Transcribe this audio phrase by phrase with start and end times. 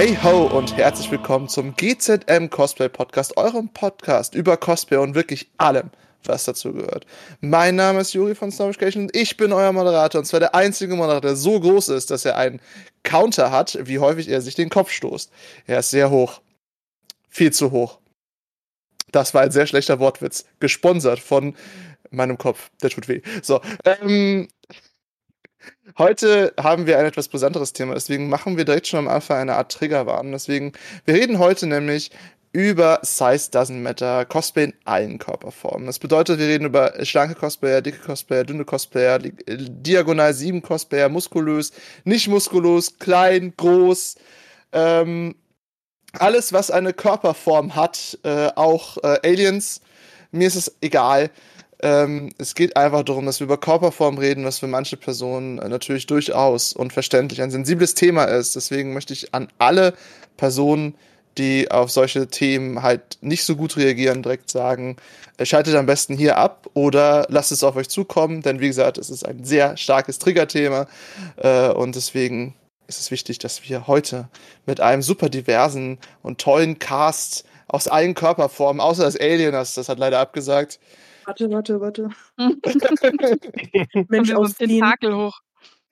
[0.00, 5.50] Hey ho und herzlich willkommen zum GZM Cosplay Podcast, eurem Podcast über Cosplay und wirklich
[5.58, 5.90] allem,
[6.24, 7.04] was dazu gehört.
[7.42, 10.96] Mein Name ist Juri von Snowfication und ich bin euer Moderator und zwar der einzige
[10.96, 12.62] Moderator, der so groß ist, dass er einen
[13.02, 15.30] Counter hat, wie häufig er sich den Kopf stoßt.
[15.66, 16.40] Er ist sehr hoch.
[17.28, 17.98] Viel zu hoch.
[19.12, 20.46] Das war ein sehr schlechter Wortwitz.
[20.60, 21.54] Gesponsert von
[22.10, 22.70] meinem Kopf.
[22.82, 23.20] Der tut weh.
[23.42, 24.48] So, ähm,
[25.98, 29.56] Heute haben wir ein etwas brisanteres Thema, deswegen machen wir direkt schon am Anfang eine
[29.56, 30.32] Art Triggerwarnung.
[30.32, 30.72] Deswegen,
[31.04, 32.10] wir reden heute nämlich
[32.52, 35.86] über Size Doesn't Matter, Cosplay in allen Körperformen.
[35.86, 41.72] Das bedeutet, wir reden über schlanke Cosplayer, dicke Cosplayer, dünne Cosplayer, diagonal 7 Cosplayer, muskulös,
[42.04, 44.16] nicht muskulös, klein, groß,
[44.72, 45.36] ähm,
[46.12, 49.80] alles, was eine Körperform hat, äh, auch äh, Aliens.
[50.32, 51.30] Mir ist es egal.
[51.82, 55.68] Ähm, es geht einfach darum, dass wir über Körperform reden, was für manche Personen äh,
[55.68, 58.54] natürlich durchaus und verständlich ein sensibles Thema ist.
[58.54, 59.94] Deswegen möchte ich an alle
[60.36, 60.94] Personen,
[61.38, 64.96] die auf solche Themen halt nicht so gut reagieren, direkt sagen,
[65.38, 68.98] äh, schaltet am besten hier ab oder lasst es auf euch zukommen, denn wie gesagt,
[68.98, 70.86] es ist ein sehr starkes Triggerthema
[71.36, 72.54] äh, und deswegen
[72.88, 74.28] ist es wichtig, dass wir heute
[74.66, 79.88] mit einem super diversen und tollen Cast aus allen Körperformen, außer das Alien, das, das
[79.88, 80.80] hat leider abgesagt,
[81.30, 82.08] Warte, warte, warte.
[84.08, 84.68] Mensch ausziehen.
[84.68, 85.40] Tentakel hoch.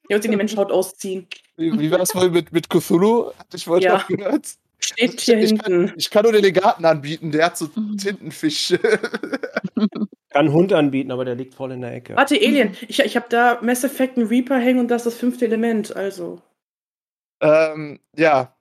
[0.08, 1.28] Ja, und in die Menschenhaut ausziehen.
[1.56, 3.30] Wie, wie war es vorhin mit, mit Cthulhu?
[3.38, 4.04] Hatte ich vorhin ja.
[4.08, 4.48] gehört.
[4.80, 5.86] Steht hier ich, hinten.
[5.86, 7.98] Kann, ich kann nur den Legaten anbieten, der hat so mhm.
[7.98, 8.70] Tintenfisch.
[9.76, 9.96] kann
[10.32, 12.16] einen Hund anbieten, aber der liegt voll in der Ecke.
[12.16, 12.76] Warte, Alien.
[12.88, 15.94] Ich, ich habe da Mass Effect einen Reaper hängen und das ist das fünfte Element,
[15.94, 16.42] also.
[17.40, 18.56] Ähm, ja.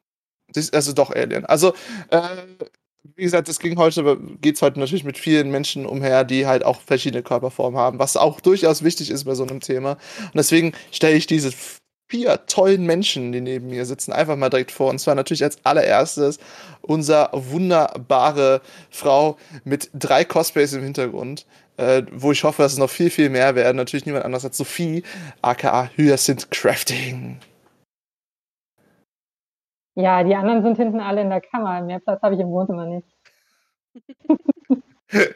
[0.72, 1.44] Also doch Alien.
[1.45, 1.73] Also,
[2.11, 2.45] äh,
[3.16, 6.63] wie gesagt, es ging heute, geht es heute natürlich mit vielen Menschen umher, die halt
[6.63, 9.91] auch verschiedene Körperformen haben, was auch durchaus wichtig ist bei so einem Thema.
[9.91, 11.52] Und deswegen stelle ich diese
[12.09, 14.89] vier tollen Menschen, die neben mir sitzen, einfach mal direkt vor.
[14.89, 16.39] Und zwar natürlich als allererstes
[16.81, 21.45] unser wunderbare Frau mit drei Cosplays im Hintergrund,
[21.77, 23.77] äh, wo ich hoffe, dass es noch viel, viel mehr werden.
[23.77, 25.04] Natürlich niemand anders als Sophie,
[25.42, 27.39] aka Hyacinth Crafting.
[29.97, 31.81] Ja, die anderen sind hinten alle in der Kammer.
[31.81, 33.08] Mehr Platz habe ich im Wohnzimmer nicht.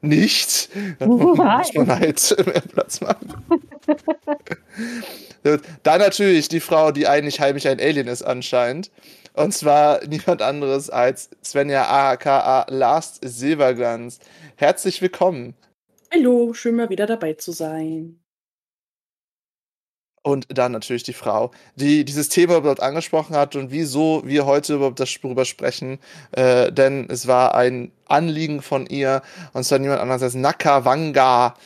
[0.00, 0.70] nicht?
[0.98, 3.44] Da muss man halt mehr Platz machen.
[5.82, 8.90] Dann natürlich die Frau, die eigentlich heimlich ein Alien ist anscheinend.
[9.34, 14.18] Und zwar niemand anderes als Svenja aka Last Silberglanz.
[14.56, 15.54] Herzlich willkommen.
[16.10, 18.21] Hallo, schön mal wieder dabei zu sein.
[20.24, 24.74] Und dann natürlich die Frau, die dieses Thema überhaupt angesprochen hat und wieso wir heute
[24.74, 25.98] überhaupt darüber sprechen.
[26.30, 29.22] Äh, denn es war ein Anliegen von ihr
[29.52, 31.56] und zwar niemand anderes als Nakawanga.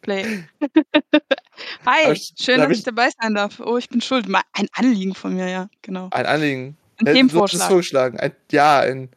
[0.00, 0.44] Play.
[1.86, 3.60] Hi, ich, schön, dass ich, ich, dabei sein darf.
[3.60, 4.26] Oh, ich bin schuld.
[4.52, 6.08] Ein Anliegen von mir, ja, genau.
[6.12, 6.76] Ein Anliegen.
[6.98, 7.68] Ein Themenvorschlag.
[7.68, 8.18] vorgeschlagen.
[8.18, 9.10] Ein, ja, ein,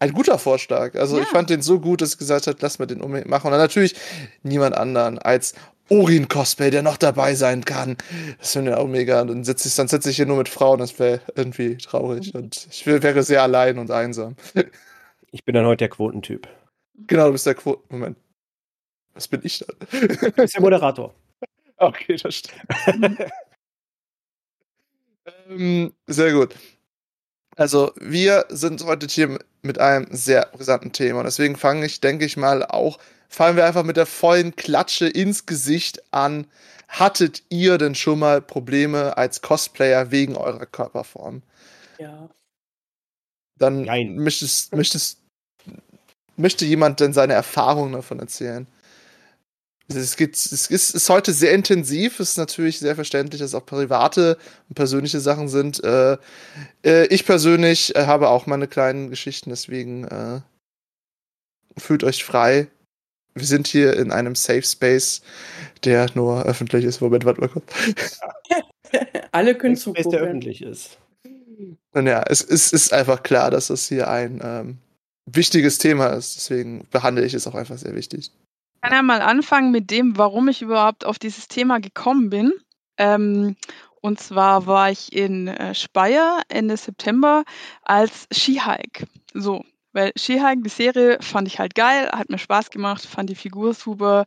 [0.00, 0.96] ein guter Vorschlag.
[0.96, 1.22] Also ja.
[1.22, 3.46] ich fand den so gut, dass ich gesagt habe, lass mal den unbedingt machen.
[3.46, 3.94] Und dann natürlich
[4.42, 5.54] niemand anderen als
[5.92, 7.96] Orin-Cosplay, der noch dabei sein kann.
[8.38, 9.22] Das finde ich auch mega.
[9.24, 12.34] Dann sitze ich, dann sitze ich hier nur mit Frauen, das wäre irgendwie traurig.
[12.34, 14.36] Und ich wäre sehr allein und einsam.
[15.30, 16.48] Ich bin dann heute der Quotentyp.
[17.06, 17.82] Genau, du bist der Quoten.
[17.90, 18.16] Moment.
[19.12, 19.76] Was bin ich dann?
[19.90, 21.14] Du bist der Moderator.
[21.78, 23.18] Okay, das stimmt.
[25.48, 26.54] ähm, sehr gut.
[27.56, 31.20] Also, wir sind heute hier mit einem sehr brisanten Thema.
[31.20, 33.00] Und deswegen fange ich, denke ich mal, auch
[33.32, 36.46] fangen wir einfach mit der vollen Klatsche ins Gesicht an.
[36.88, 41.42] Hattet ihr denn schon mal Probleme als Cosplayer wegen eurer Körperform?
[41.98, 42.28] Ja.
[43.58, 44.16] Dann Nein.
[44.16, 45.18] Möchtest, möchtest,
[46.36, 48.66] möchte jemand denn seine Erfahrungen davon erzählen?
[49.88, 53.54] Es, geht, es ist, ist, heute sehr intensiv, es ist natürlich sehr verständlich, dass es
[53.54, 54.38] auch private
[54.68, 55.82] und persönliche Sachen sind.
[55.82, 56.18] Äh,
[56.84, 60.40] äh, ich persönlich äh, habe auch meine kleinen Geschichten, deswegen äh,
[61.78, 62.68] fühlt euch frei,
[63.34, 65.22] wir sind hier in einem Safe Space,
[65.84, 67.00] der nur öffentlich ist.
[67.00, 67.64] Moment, warte mal kurz.
[69.32, 70.10] Alle können zugucken.
[70.10, 70.98] der öffentlich ist.
[71.92, 74.78] Und ja, es, es ist einfach klar, dass das hier ein ähm,
[75.26, 76.36] wichtiges Thema ist.
[76.36, 78.30] Deswegen behandle ich es auch einfach sehr wichtig.
[78.74, 82.52] Ich kann ja mal anfangen mit dem, warum ich überhaupt auf dieses Thema gekommen bin.
[82.98, 83.56] Ähm,
[84.00, 87.44] und zwar war ich in äh, Speyer Ende September
[87.82, 89.06] als Skihike.
[89.32, 93.34] So, weil She-Hulk, die Serie, fand ich halt geil, hat mir Spaß gemacht, fand die
[93.34, 94.24] Figur super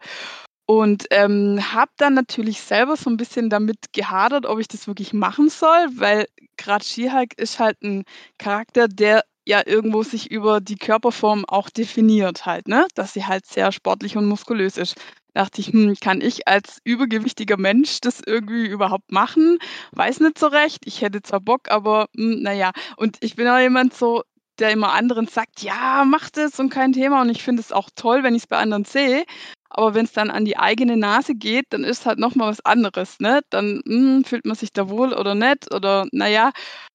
[0.68, 5.14] und ähm, habe dann natürlich selber so ein bisschen damit gehadert, ob ich das wirklich
[5.14, 6.26] machen soll, weil
[6.58, 8.04] gerade She-Hulk ist halt ein
[8.40, 12.88] Charakter, der ja irgendwo sich über die Körperform auch definiert halt, ne?
[12.96, 14.96] Dass sie halt sehr sportlich und muskulös ist.
[15.36, 19.60] dachte ich, hm, kann ich als übergewichtiger Mensch das irgendwie überhaupt machen?
[19.92, 20.80] Weiß nicht so recht.
[20.88, 22.72] Ich hätte zwar Bock, aber hm, naja.
[22.98, 24.24] Und ich bin auch jemand so,
[24.60, 27.22] der immer anderen sagt, ja, mach das und kein Thema.
[27.22, 29.26] Und ich finde es auch toll, wenn ich es bei anderen sehe.
[29.70, 33.20] Aber wenn es dann an die eigene Nase geht, dann ist halt nochmal was anderes,
[33.20, 33.42] ne?
[33.50, 36.52] Dann hm, fühlt man sich da wohl oder nicht oder naja,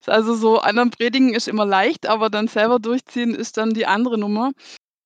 [0.06, 4.16] also so anderen predigen ist immer leicht, aber dann selber durchziehen ist dann die andere
[4.18, 4.52] Nummer.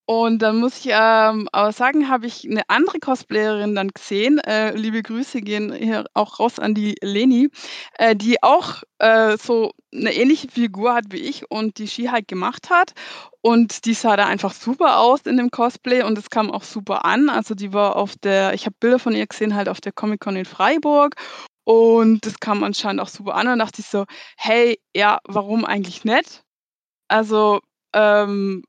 [0.07, 4.39] Und dann muss ich ähm, aber sagen, habe ich eine andere Cosplayerin dann gesehen.
[4.39, 7.49] Äh, liebe Grüße gehen hier auch raus an die Leni,
[7.99, 12.29] äh, die auch äh, so eine ähnliche Figur hat wie ich und die Ski halt
[12.29, 12.93] gemacht hat.
[13.41, 17.07] Und die sah da einfach super aus in dem Cosplay und es kam auch super
[17.07, 17.31] an.
[17.31, 20.37] Also die war auf der, ich habe Bilder von ihr gesehen, halt auf der Comic-Con
[20.37, 21.15] in Freiburg.
[21.65, 23.49] Und das kam anscheinend auch super an.
[23.49, 24.05] Und dachte ich so,
[24.37, 26.43] hey, ja, warum eigentlich nicht?
[27.09, 27.61] Also,
[27.95, 28.65] ähm,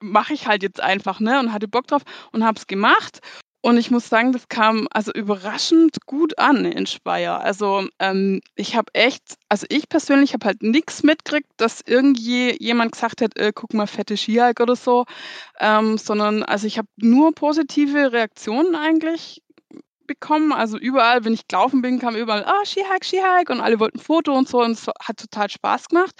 [0.00, 1.38] mache ich halt jetzt einfach, ne?
[1.40, 2.02] Und hatte Bock drauf
[2.32, 3.20] und habe es gemacht.
[3.60, 7.40] Und ich muss sagen, das kam also überraschend gut an in Speyer.
[7.40, 12.92] Also ähm, ich habe echt, also ich persönlich habe halt nichts mitgekriegt, dass irgendwie jemand
[12.92, 15.06] gesagt hat, äh, guck mal, fette Skihike oder so,
[15.58, 19.42] ähm, sondern also ich habe nur positive Reaktionen eigentlich
[20.06, 20.52] bekommen.
[20.52, 24.02] Also überall, wenn ich gelaufen bin, kam überall, ah, Skihike, Skihike und alle wollten ein
[24.02, 26.14] Foto und so und es hat total Spaß gemacht.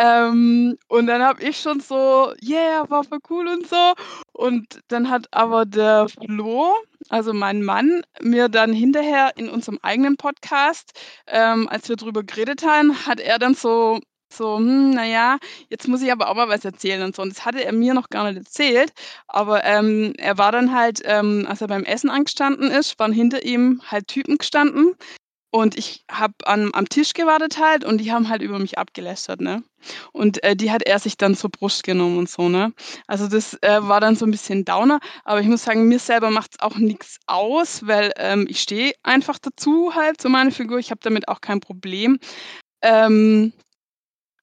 [0.00, 3.92] Ähm, und dann habe ich schon so, yeah, war voll cool und so.
[4.32, 6.74] Und dann hat aber der Flo,
[7.10, 12.64] also mein Mann, mir dann hinterher in unserem eigenen Podcast, ähm, als wir drüber geredet
[12.64, 14.00] haben, hat er dann so,
[14.32, 15.38] so, hm, naja,
[15.68, 17.20] jetzt muss ich aber auch mal was erzählen und so.
[17.20, 18.92] Und das hatte er mir noch gar nicht erzählt.
[19.28, 23.44] Aber ähm, er war dann halt, ähm, als er beim Essen angestanden ist, waren hinter
[23.44, 24.94] ihm halt Typen gestanden,
[25.50, 29.64] und ich habe am Tisch gewartet halt und die haben halt über mich abgelästert, ne?
[30.12, 32.72] Und äh, die hat er sich dann zur Brust genommen und so, ne?
[33.06, 36.30] Also das äh, war dann so ein bisschen Downer, aber ich muss sagen, mir selber
[36.30, 40.78] macht es auch nichts aus, weil ähm, ich stehe einfach dazu halt, zu meiner Figur.
[40.78, 42.18] Ich habe damit auch kein Problem.
[42.82, 43.52] Ähm,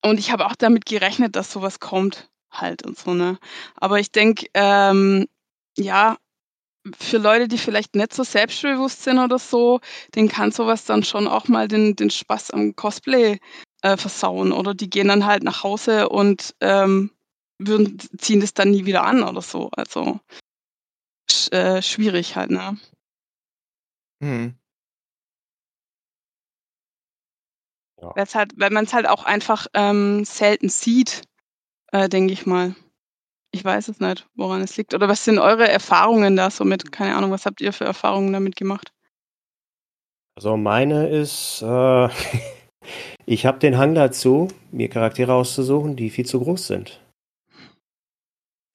[0.04, 3.40] und ich habe auch damit gerechnet, dass sowas kommt halt und so, ne?
[3.76, 5.28] Aber ich denke, ähm,
[5.78, 6.18] ja,
[7.00, 9.80] für Leute, die vielleicht nicht so selbstbewusst sind oder so,
[10.16, 13.40] denen kann sowas dann schon auch mal den, den Spaß am Cosplay
[13.82, 14.52] äh, versauen.
[14.52, 17.12] Oder die gehen dann halt nach Hause und ähm,
[17.60, 19.70] würden, ziehen das dann nie wieder an oder so.
[19.76, 20.20] Also
[21.32, 22.78] sch äh, schwierig halt, ne?
[24.22, 24.58] Hm.
[28.02, 28.14] Ja.
[28.34, 31.24] Halt, weil man es halt auch einfach ähm, selten sieht,
[31.92, 32.76] äh, denke ich mal.
[33.52, 34.94] Ich weiß es nicht, woran es liegt.
[34.94, 36.92] Oder was sind eure Erfahrungen da so mit?
[36.92, 38.92] Keine Ahnung, was habt ihr für Erfahrungen damit gemacht?
[40.36, 42.10] Also meine ist, äh,
[43.26, 47.02] ich habe den Hang dazu, mir Charaktere auszusuchen, die viel zu groß sind.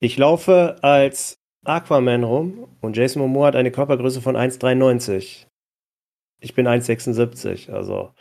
[0.00, 5.46] Ich laufe als Aquaman rum und Jason Momoa hat eine Körpergröße von 1,93.
[6.40, 8.12] Ich bin 1,76, also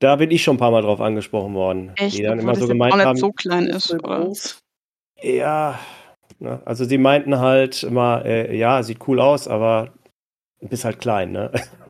[0.00, 1.92] da bin ich schon ein paar Mal drauf angesprochen worden.
[1.96, 2.18] Echt?
[2.18, 3.84] Die dann immer so gemeint haben, so klein ist.
[3.84, 4.58] So groß.
[5.22, 5.78] Ja,
[6.38, 6.60] ne?
[6.64, 9.92] also sie meinten halt immer, äh, ja, sieht cool aus, aber
[10.60, 11.50] du bist halt klein, ne?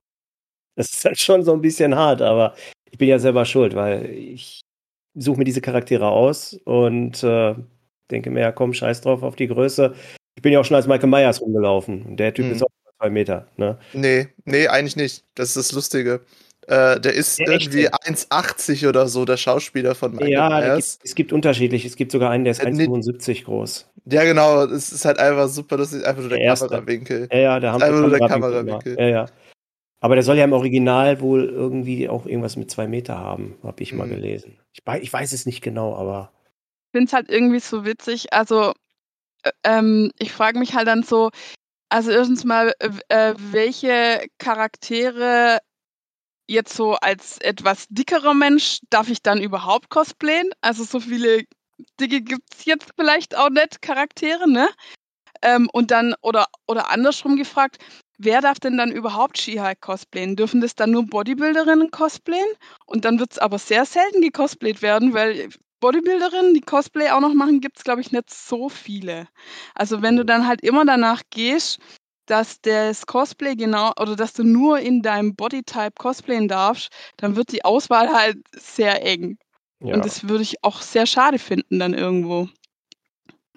[0.76, 2.56] Das ist halt schon so ein bisschen hart, aber
[2.90, 4.60] ich bin ja selber schuld, weil ich
[5.14, 7.54] suche mir diese Charaktere aus und äh,
[8.10, 9.94] denke mir, ja komm, scheiß drauf auf die Größe.
[10.34, 12.16] Ich bin ja auch schon als Michael Myers rumgelaufen.
[12.16, 12.52] Der Typ hm.
[12.52, 13.78] ist auch zwei Meter, ne?
[13.92, 15.24] Nee, nee, eigentlich nicht.
[15.34, 16.22] Das ist das Lustige.
[16.66, 20.98] Äh, der ist der irgendwie 1,80 oder so, der Schauspieler von Michael ja, Myers.
[20.98, 21.84] Gibt, es gibt unterschiedlich.
[21.84, 23.90] Es gibt sogar einen, der ist 1,75 äh, groß.
[24.06, 24.64] Ja, genau.
[24.64, 25.76] Es ist halt einfach super.
[25.76, 27.28] Das ist einfach nur der, der Kamerawinkel.
[27.30, 28.96] Ja, ja, der haben einfach nur der Kamerawinkel.
[28.98, 29.26] Ja, ja.
[30.00, 33.82] Aber der soll ja im Original wohl irgendwie auch irgendwas mit zwei Meter haben, habe
[33.82, 33.98] ich mhm.
[33.98, 34.58] mal gelesen.
[34.72, 36.30] Ich, ich, weiß es nicht genau, aber.
[36.92, 38.32] Ich finde es halt irgendwie so witzig.
[38.32, 38.74] Also,
[39.44, 41.30] äh, ähm, ich frage mich halt dann so,
[41.88, 42.74] also erstens mal,
[43.08, 45.58] äh, welche Charaktere
[46.48, 50.50] jetzt so als etwas dickerer Mensch, darf ich dann überhaupt cosplayen?
[50.60, 51.44] Also so viele
[52.00, 54.68] Dicke gibt es jetzt vielleicht auch nicht, Charaktere, ne?
[55.42, 57.78] Ähm, und dann, oder, oder andersrum gefragt,
[58.18, 60.36] wer darf denn dann überhaupt She-Hulk cosplayen?
[60.36, 62.46] Dürfen das dann nur Bodybuilderinnen cosplayen?
[62.86, 67.34] Und dann wird es aber sehr selten gecosplayt werden, weil Bodybuilderinnen, die Cosplay auch noch
[67.34, 69.28] machen, gibt es, glaube ich, nicht so viele.
[69.74, 71.78] Also wenn du dann halt immer danach gehst,
[72.26, 77.52] dass das Cosplay genau oder dass du nur in deinem Bodytype cosplayen darfst, dann wird
[77.52, 79.38] die Auswahl halt sehr eng.
[79.80, 79.94] Ja.
[79.94, 82.48] Und das würde ich auch sehr schade finden dann irgendwo.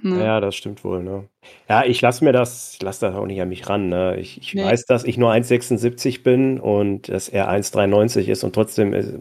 [0.02, 0.24] Ne?
[0.24, 1.28] Ja, das stimmt wohl, ne?
[1.68, 4.18] Ja, ich lasse mir das, ich lasse das auch nicht an mich ran, ne?
[4.20, 4.64] Ich, ich nee.
[4.64, 9.16] weiß, dass ich nur 1,76 bin und dass er 1,93 ist und trotzdem ist,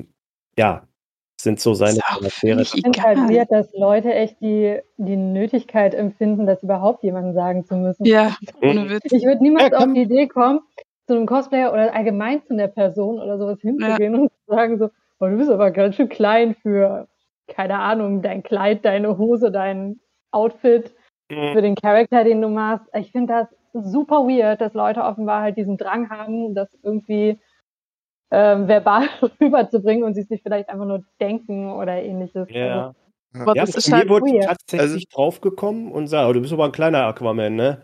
[0.59, 0.87] ja,
[1.41, 2.63] sind so seine Charaktere.
[2.63, 7.65] Ich finde halt weird, dass Leute echt die, die Nötigkeit empfinden, das überhaupt jemandem sagen
[7.65, 8.05] zu müssen.
[8.07, 9.13] Ja, ohne Witz.
[9.13, 10.61] Ich würde niemals Ja, auf die Idee kommen,
[11.07, 14.91] zu einem Cosplayer oder allgemein zu einer Person oder sowas hinzugehen und zu sagen so,
[15.21, 17.07] oh, du bist aber ganz schön klein für,
[17.49, 20.01] keine Ahnung, dein Kleid, deine Hose, dein
[20.33, 20.93] Outfit,
[21.29, 21.53] Mhm.
[21.55, 22.87] für den Charakter, den du machst.
[22.95, 23.49] Ich finde das
[23.85, 27.41] super weird, dass Leute offenbar halt diesen Drang haben, das irgendwie
[28.31, 29.09] ähm, verbal
[29.41, 32.49] rüberzubringen und sie es sich vielleicht einfach nur denken oder ähnliches.
[32.51, 32.95] Ja.
[33.39, 34.45] Aber Ja, das ist mir halt wurde weird.
[34.47, 37.83] tatsächlich Also- draufgekommen und sagt, oh, du bist aber ein kleiner Aquaman, ne?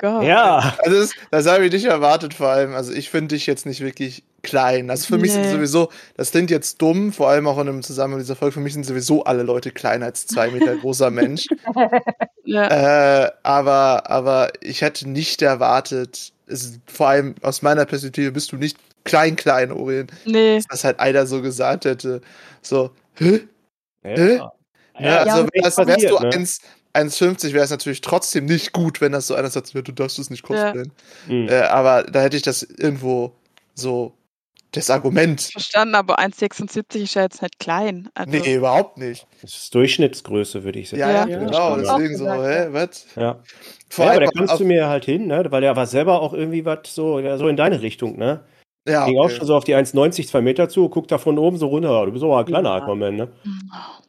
[0.00, 0.22] Gott.
[0.22, 0.74] Ja.
[0.78, 2.72] Also das, das habe ich nicht erwartet, vor allem.
[2.74, 4.90] Also ich finde dich jetzt nicht wirklich klein.
[4.90, 5.50] Also für mich sind Nee.
[5.50, 8.60] sowieso, das klingt jetzt dumm, vor allem auch in einem Zusammenhang mit dieser Folge, für
[8.60, 11.46] mich sind sowieso alle Leute kleiner als zwei Meter großer Mensch.
[12.44, 13.24] Ja.
[13.26, 18.56] Äh, aber, aber ich hätte nicht erwartet, es, vor allem aus meiner Perspektive bist du
[18.56, 18.78] nicht
[19.08, 20.56] klein, klein, Orien, Nee.
[20.56, 22.20] dass das halt einer so gesagt hätte.
[22.62, 23.40] So, hä?
[24.02, 24.36] Hä?
[24.36, 24.52] ja.
[25.00, 26.32] Ja, also ist wärst, wärst du ne?
[26.34, 26.60] 1
[26.94, 30.18] 1,50 wäre es natürlich trotzdem nicht gut, wenn das so einer sagt, ja, du darfst
[30.18, 30.90] es nicht cosplayen.
[31.28, 31.48] Mhm.
[31.48, 33.32] Äh, aber da hätte ich das irgendwo
[33.74, 34.14] so,
[34.72, 35.40] das Argument.
[35.40, 38.08] Verstanden, aber 1,76 ist ja jetzt nicht klein.
[38.14, 39.26] Also, Nee, überhaupt nicht.
[39.40, 41.00] Das ist Durchschnittsgröße, würde ich sagen.
[41.00, 41.38] Ja, ja, Ja.
[41.38, 41.76] genau.
[41.78, 41.96] Ja.
[41.96, 43.06] Deswegen so, hä, was?
[43.16, 43.38] Ja.
[43.88, 45.46] Vor ja, aber da kommst du mir halt hin, ne?
[45.50, 48.44] Weil er war selber auch irgendwie was so, ja, so in deine Richtung, ne?
[48.88, 49.36] Ja, Ging auch okay.
[49.36, 52.06] schon so auf die 1,90, 2 Meter zu, guckt da von oben so runter.
[52.06, 53.28] Du bist aber ein kleiner Aquaman, ne?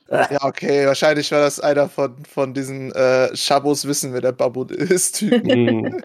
[0.09, 0.85] ja, okay.
[0.87, 5.19] Wahrscheinlich war das einer von, von diesen äh, Schabos wissen, wer der Babut ist.
[5.19, 5.85] Typen.
[5.85, 6.01] Hm.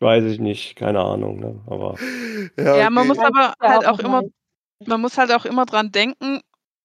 [0.00, 1.60] Weiß ich nicht, keine Ahnung, ne?
[1.66, 1.96] Aber
[2.58, 4.22] Ja, man muss Ja, aber ja, halt auch auch immer,
[4.84, 6.40] man muss halt auch immer dran denken,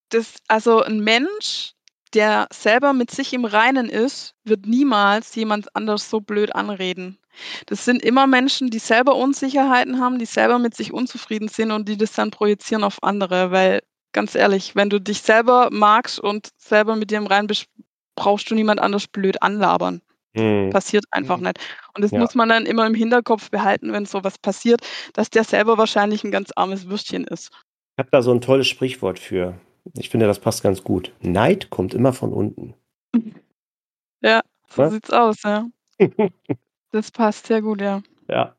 [0.09, 1.73] dass also ein Mensch,
[2.13, 7.17] der selber mit sich im Reinen ist, wird niemals jemand anders so blöd anreden.
[7.67, 11.87] Das sind immer Menschen, die selber Unsicherheiten haben, die selber mit sich unzufrieden sind und
[11.89, 13.81] die das dann projizieren auf andere, weil
[14.13, 17.65] ganz ehrlich, wenn du dich selber magst und selber mit dir im Reinen bist,
[18.15, 20.01] brauchst du niemand anders blöd anlabern.
[20.35, 20.69] hm.
[20.71, 21.43] Passiert einfach Mhm.
[21.47, 21.59] nicht.
[21.95, 22.19] Und das Ja.
[22.19, 24.81] muss man dann immer im Hinterkopf behalten, wenn sowas passiert,
[25.13, 27.49] dass der selber wahrscheinlich ein ganz armes Würstchen ist.
[27.51, 29.59] ich habe da so ein tolles Sprichwort für.
[29.97, 31.13] Ich finde, das passt ganz gut.
[31.21, 32.75] Neid kommt immer von unten.
[34.23, 34.93] Ja, so Was?
[34.93, 35.65] sieht's aus, ja.
[36.91, 38.01] Das passt sehr gut, ja.
[38.27, 38.55] Ja.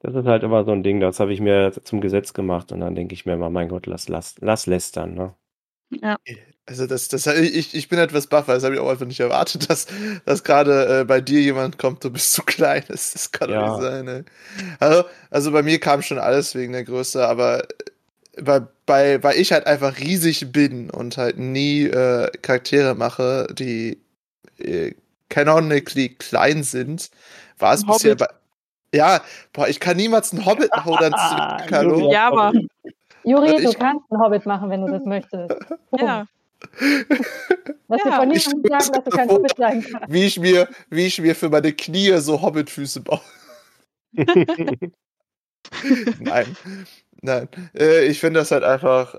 [0.00, 2.80] Das ist halt immer so ein Ding, das habe ich mir zum Gesetz gemacht und
[2.80, 5.34] dann denke ich mir immer, mein Gott, lass, lass, lass lästern, ne?
[6.66, 9.70] Also das, das, ich, ich bin etwas buffer, das habe ich auch einfach nicht erwartet,
[9.70, 9.86] dass,
[10.24, 12.82] dass gerade äh, bei dir jemand kommt, du bist zu klein.
[12.88, 13.60] Das, das kann Ja.
[13.66, 14.08] doch nicht sein.
[14.08, 14.24] Ey.
[14.80, 19.36] Also, also bei mir kam schon alles wegen der Größe, aber äh, bei, bei, weil
[19.40, 23.98] ich halt einfach riesig bin und halt nie äh, Charaktere mache, die
[24.58, 24.94] äh,
[25.28, 27.10] canonically klein sind,
[27.58, 28.28] war es bisher Hobbit.
[28.28, 28.98] bei.
[28.98, 29.20] Ja,
[29.52, 32.10] boah, ich kann niemals einen Hobbit machen oder einen.
[32.10, 32.52] Ja, aber
[33.24, 35.54] Juri, Und du kannst einen Hobbit machen, wenn du das möchtest.
[35.98, 36.26] Ja,
[37.88, 38.16] Lass dir Ja.
[38.16, 40.12] von niemandem sagen, dass du kein Hobbit sein kannst.
[40.12, 43.20] Wie ich mir, wie ich mir für meine Knie so Hobbitfüße baue.
[46.20, 46.56] Nein,
[47.22, 47.48] nein.
[47.76, 49.14] Äh, ich finde das halt einfach.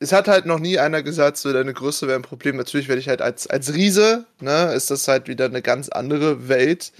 [0.00, 2.56] Es hat halt noch nie einer gesagt, so deine Größe wäre ein Problem.
[2.56, 6.48] Natürlich werde ich halt als, als Riese, ne, ist das halt wieder eine ganz andere
[6.48, 6.92] Welt,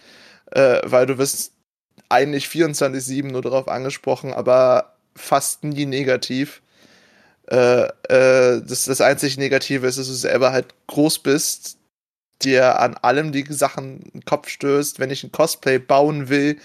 [0.52, 1.52] äh, weil du wirst
[2.10, 6.62] eigentlich 24-7 nur darauf angesprochen, aber fast nie negativ.
[7.50, 11.78] Äh, äh, das, das einzig Negative ist, dass du selber halt groß bist,
[12.42, 14.98] dir an allem die Sachen den Kopf stößt.
[15.00, 16.58] Wenn ich ein Cosplay bauen will,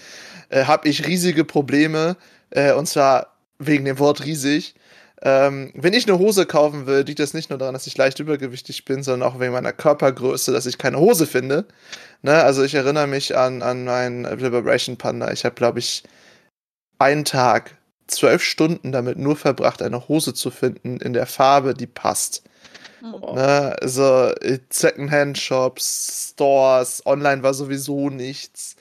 [0.50, 2.16] äh, habe ich riesige Probleme.
[2.50, 4.74] Äh, und zwar wegen dem Wort riesig.
[5.22, 8.18] Ähm, wenn ich eine Hose kaufen will, liegt das nicht nur daran, dass ich leicht
[8.20, 11.64] übergewichtig bin, sondern auch wegen meiner Körpergröße, dass ich keine Hose finde.
[12.22, 12.42] Ne?
[12.42, 15.32] Also ich erinnere mich an, an meinen Liberation Panda.
[15.32, 16.02] Ich habe, glaube ich,
[16.98, 17.76] einen Tag,
[18.08, 22.42] zwölf Stunden damit nur verbracht, eine Hose zu finden in der Farbe, die passt.
[23.00, 23.34] Hm.
[23.34, 24.32] Ne, also
[24.70, 28.76] Secondhand-Shops, Stores, online war sowieso nichts.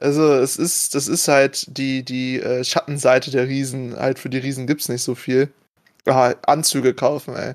[0.00, 3.96] Also es ist, das ist halt die, die äh, Schattenseite der Riesen.
[3.96, 5.52] Halt für die Riesen gibt's nicht so viel.
[6.06, 7.54] Ah, Anzüge kaufen, ey.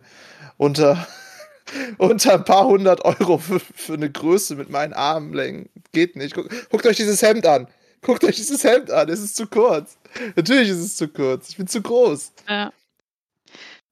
[0.58, 1.08] Unter,
[1.98, 5.70] unter ein paar hundert Euro für, für eine Größe mit meinen Armlängen.
[5.92, 6.34] Geht nicht.
[6.36, 7.68] Guckt, guckt euch dieses Hemd an.
[8.02, 9.10] Guckt euch dieses Hemd an.
[9.10, 9.98] Es ist zu kurz.
[10.36, 11.50] Natürlich ist es zu kurz.
[11.50, 12.34] Ich bin zu groß.
[12.48, 12.72] ja.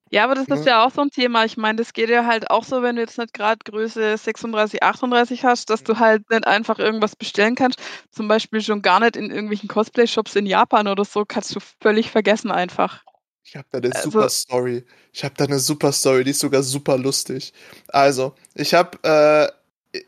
[0.09, 1.43] Ja, aber das ist ja auch so ein Thema.
[1.43, 4.81] Ich meine, das geht ja halt auch so, wenn du jetzt nicht gerade Größe 36,
[4.81, 7.81] 38 hast, dass du halt nicht einfach irgendwas bestellen kannst.
[8.09, 12.09] Zum Beispiel schon gar nicht in irgendwelchen Cosplay-Shops in Japan oder so, kannst du völlig
[12.09, 13.03] vergessen einfach.
[13.47, 14.83] Ich habe da eine Also- super Story.
[15.13, 17.53] Ich habe da eine super Story, die ist sogar super lustig.
[17.87, 19.47] Also, ich habe äh,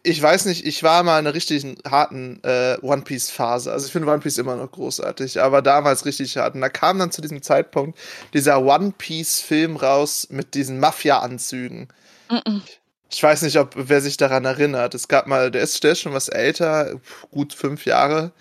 [0.03, 3.71] ich weiß nicht, ich war mal in einer richtig harten äh, One Piece Phase.
[3.71, 6.53] Also ich finde One Piece immer noch großartig, aber damals richtig hart.
[6.53, 7.97] Und da kam dann zu diesem Zeitpunkt
[8.33, 11.87] dieser One Piece Film raus mit diesen Mafia-Anzügen.
[12.29, 12.61] Mm -mm.
[13.09, 14.93] Ich weiß nicht, ob wer sich daran erinnert.
[14.93, 16.99] Es gab mal, der ist, der ist schon was älter,
[17.31, 18.31] gut fünf Jahre.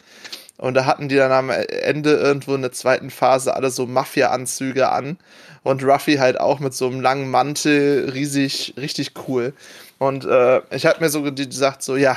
[0.58, 4.90] Und da hatten die dann am Ende irgendwo in der zweiten Phase alle so Mafia-Anzüge
[4.90, 5.16] an.
[5.62, 9.52] Und Ruffy halt auch mit so einem langen Mantel, riesig, richtig cool.
[9.98, 12.16] Und äh, ich habe mir so gesagt, so, ja,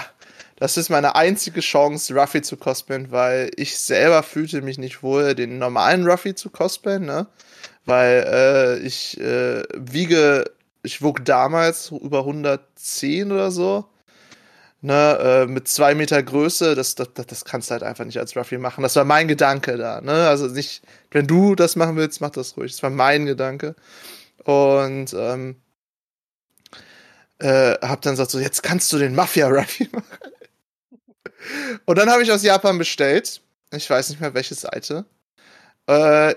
[0.55, 5.35] das ist meine einzige Chance, Ruffy zu cosplayen, weil ich selber fühlte mich nicht wohl,
[5.35, 7.27] den normalen Ruffy zu cosplayen, ne?
[7.85, 10.45] Weil äh, ich äh, wiege,
[10.83, 13.85] ich wog damals über 110 oder so
[14.81, 18.35] ne, äh, mit zwei Meter Größe, das, das, das kannst du halt einfach nicht als
[18.35, 18.81] Ruffy machen.
[18.81, 20.27] Das war mein Gedanke da, ne?
[20.27, 22.71] Also nicht, wenn du das machen willst, mach das ruhig.
[22.71, 23.75] Das war mein Gedanke.
[24.43, 25.61] Und ähm,
[27.39, 30.05] äh, hab dann gesagt, so, jetzt kannst du den Mafia-Ruffy machen.
[31.85, 33.41] Und dann habe ich aus Japan bestellt.
[33.73, 35.05] Ich weiß nicht mehr, welche Seite.
[35.87, 36.35] Äh,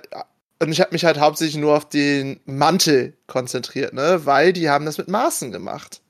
[0.60, 4.24] und ich habe mich halt hauptsächlich nur auf den Mantel konzentriert, ne?
[4.24, 6.00] Weil die haben das mit Maßen gemacht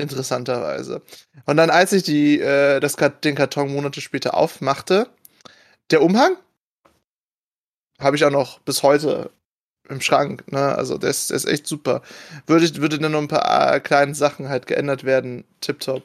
[0.00, 1.02] interessanterweise.
[1.46, 5.08] Und dann, als ich die, äh, das, den Karton Monate später aufmachte,
[5.90, 6.36] der Umhang
[7.98, 9.30] habe ich auch noch bis heute
[9.88, 10.50] im Schrank.
[10.50, 10.74] Ne?
[10.74, 12.02] Also der ist, der ist echt super.
[12.46, 15.44] Würde, würde dann noch ein paar äh, kleine Sachen halt geändert werden.
[15.60, 16.04] Tipptopp.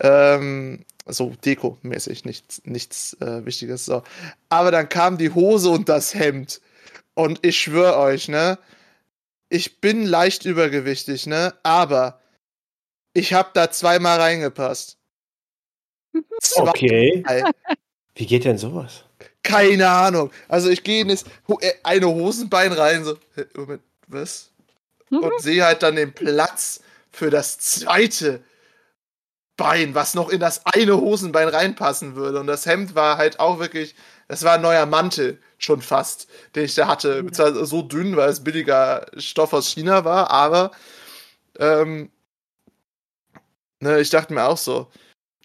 [0.00, 3.86] Ähm, so Deko-mäßig, nichts, nichts äh, Wichtiges.
[3.86, 4.02] So.
[4.48, 6.60] Aber dann kam die Hose und das Hemd.
[7.14, 8.58] Und ich schwöre euch, ne?
[9.48, 11.54] Ich bin leicht übergewichtig, ne?
[11.62, 12.20] Aber
[13.16, 14.98] ich habe da zweimal reingepasst.
[16.40, 17.24] Zwei okay.
[18.14, 19.04] Wie geht denn sowas?
[19.42, 20.30] Keine Ahnung.
[20.48, 21.24] Also ich gehe in das
[21.60, 23.16] äh, eine Hosenbein rein, so,
[23.54, 24.50] Moment, was?
[25.10, 25.18] Mhm.
[25.18, 26.80] Und sehe halt dann den Platz
[27.10, 28.42] für das zweite
[29.56, 32.40] Bein, was noch in das eine Hosenbein reinpassen würde.
[32.40, 33.94] Und das Hemd war halt auch wirklich,
[34.28, 37.22] das war ein neuer Mantel schon fast, den ich da hatte.
[37.22, 37.32] Mhm.
[37.32, 40.72] Zwar so dünn, weil es billiger Stoff aus China war, aber
[41.58, 42.10] ähm,
[43.80, 44.88] Ne, ich dachte mir auch so,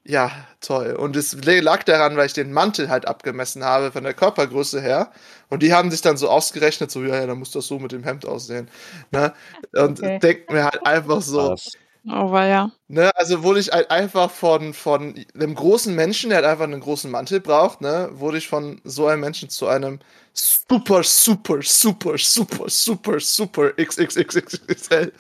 [0.03, 0.95] ja, toll.
[0.95, 5.11] Und es lag daran, weil ich den Mantel halt abgemessen habe von der Körpergröße her.
[5.49, 7.91] Und die haben sich dann so ausgerechnet, so, ja, ja, dann muss das so mit
[7.91, 8.69] dem Hemd aussehen.
[9.11, 9.33] Ne?
[9.75, 10.19] Und okay.
[10.19, 11.51] denkt mir halt einfach so.
[11.51, 11.71] Was?
[12.07, 12.71] Oh, war ja.
[12.87, 16.79] Ne, also wurde ich halt einfach von, von einem großen Menschen, der halt einfach einen
[16.79, 19.99] großen Mantel braucht, ne, wurde ich von so einem Menschen zu einem
[20.33, 25.13] super, super, super, super, super, super XXXXL.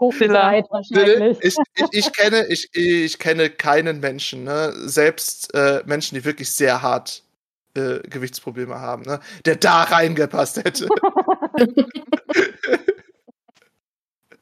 [0.00, 1.38] Hochzeit wahrscheinlich.
[1.40, 4.72] Ich, ich, ich, kenne, ich, ich kenne keinen Menschen, ne?
[4.74, 7.22] selbst äh, Menschen, die wirklich sehr hart
[7.74, 9.20] äh, Gewichtsprobleme haben, ne?
[9.44, 10.88] der da reingepasst hätte.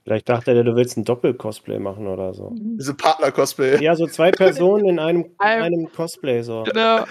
[0.04, 2.52] Vielleicht dachte er, du willst ein Doppel-Cosplay machen oder so.
[2.56, 3.80] Diese Partner-Cosplay.
[3.82, 6.42] Ja, so zwei Personen in einem, in einem Cosplay.
[6.42, 6.64] So.
[6.64, 7.04] Genau.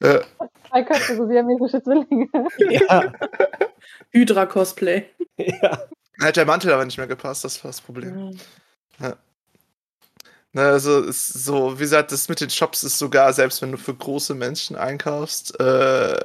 [0.00, 0.20] Äh.
[0.68, 2.28] Zwei Köpfe, so siamesische Zwillinge.
[2.70, 3.12] Ja.
[4.12, 5.06] Hydra-Cosplay.
[5.38, 5.78] Ja.
[6.20, 8.38] Hat der Mantel aber nicht mehr gepasst, das war das Problem.
[9.00, 9.16] Ja.
[10.52, 13.72] Na, ne, also ist so, wie gesagt, das mit den Shops ist sogar, selbst wenn
[13.72, 16.18] du für große Menschen einkaufst, äh,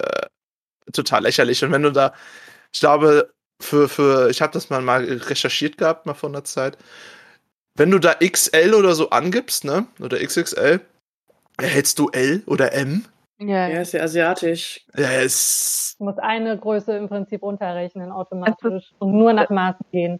[0.93, 1.63] total lächerlich.
[1.65, 2.13] Und wenn du da,
[2.71, 6.77] ich glaube, für, für, ich habe das mal, mal recherchiert gehabt, mal vor einer Zeit,
[7.75, 10.80] wenn du da XL oder so angibst, ne, oder XXL,
[11.58, 13.06] erhältst du L oder M.
[13.41, 14.86] Ja, ja ist ja asiatisch.
[14.95, 20.19] Ja, es muss eine Größe im Prinzip runterrechnen automatisch und nur nach Maßen gehen.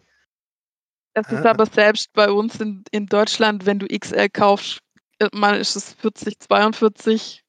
[1.14, 4.80] Es ist aber selbst bei uns in, in Deutschland, wenn du XL kaufst,
[5.18, 7.44] äh, mal ist es 40, 42,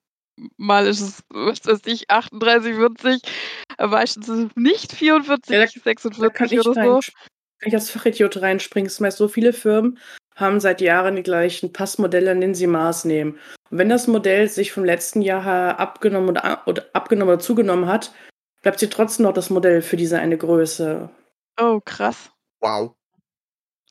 [0.57, 3.21] mal ist es, was weiß ich, 38, 40,
[3.79, 7.11] meistens ist es nicht 44, ja, da, 46 da kann oder rein, so.
[7.59, 8.87] Kann ich als Fachidiot reinspringen?
[8.87, 9.97] Es meist so viele Firmen
[10.35, 13.39] haben seit Jahren die gleichen Passmodelle, an denen sie Maß nehmen.
[13.69, 18.11] Und wenn das Modell sich vom letzten Jahr abgenommen oder, oder abgenommen oder zugenommen hat,
[18.61, 21.09] bleibt sie trotzdem noch das Modell für diese eine Größe.
[21.59, 22.31] Oh, krass.
[22.61, 22.95] Wow.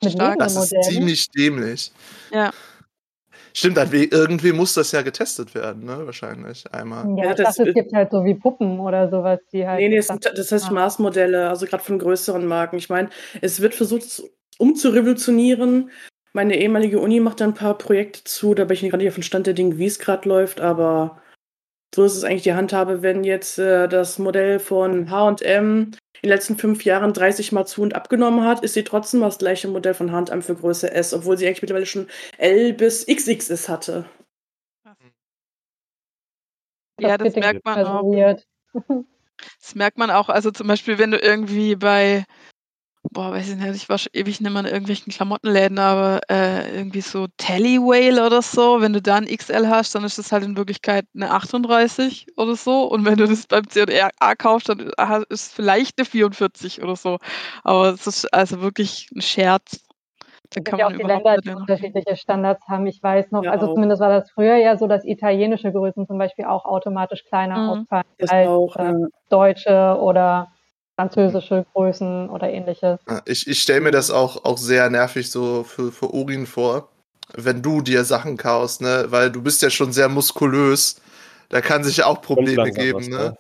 [0.03, 1.93] Mit das ist ziemlich dämlich.
[2.33, 2.51] Ja.
[3.55, 6.07] Stimmt, irgendwie muss das ja getestet werden, ne?
[6.07, 7.07] Wahrscheinlich einmal.
[7.19, 9.79] Ja, ja das dachte, es gibt halt so wie Puppen oder sowas, die halt.
[9.79, 12.77] Nee, nee, das, sind, das heißt Maßmodelle, also gerade von größeren Marken.
[12.77, 13.11] Ich meine,
[13.43, 14.23] es wird versucht,
[14.59, 15.91] umzurevolutionieren,
[16.33, 19.15] meine ehemalige Uni macht da ein paar Projekte zu, da bin ich gerade nicht auf
[19.15, 21.21] dem Stand der Dinge, wie es gerade läuft, aber
[21.95, 25.93] so ist es eigentlich die Handhabe, wenn jetzt äh, das Modell von HM
[26.23, 29.39] in den letzten fünf Jahren 30 Mal zu und abgenommen hat, ist sie trotzdem das
[29.39, 33.69] gleiche Modell von HM für Größe S, obwohl sie eigentlich mittlerweile schon L bis XXS
[33.69, 34.07] hatte.
[37.01, 38.37] Ja, das merkt man auch.
[39.61, 42.25] Das merkt man auch, also zum Beispiel, wenn du irgendwie bei
[43.11, 46.75] boah, weiß ich nicht, ich war schon ewig nicht mehr in irgendwelchen Klamottenläden, aber äh,
[46.77, 50.45] irgendwie so Tallywhale oder so, wenn du da ein XL hast, dann ist das halt
[50.45, 52.85] in Wirklichkeit eine 38 oder so.
[52.85, 54.95] Und wenn du das beim C&A kaufst, dann ist
[55.31, 57.19] es vielleicht eine 44 oder so.
[57.65, 59.81] Aber es ist also wirklich ein Scherz.
[60.55, 62.87] Da kann man auch die Länder, die unterschiedliche Standards haben.
[62.87, 63.75] Ich weiß noch, ja, also auch.
[63.75, 67.69] zumindest war das früher ja so, dass italienische Größen zum Beispiel auch automatisch kleiner mhm.
[67.71, 69.07] ausfallen als auch, äh, ja.
[69.31, 70.52] deutsche oder
[70.97, 73.01] französische Größen oder ähnliches.
[73.27, 76.89] Ich, ich stelle mir das auch, auch sehr nervig so für, für Urin vor,
[77.35, 79.07] wenn du dir Sachen kaufst, ne?
[79.09, 81.01] Weil du bist ja schon sehr muskulös.
[81.49, 83.37] Da kann sich auch Probleme geben, was, ne?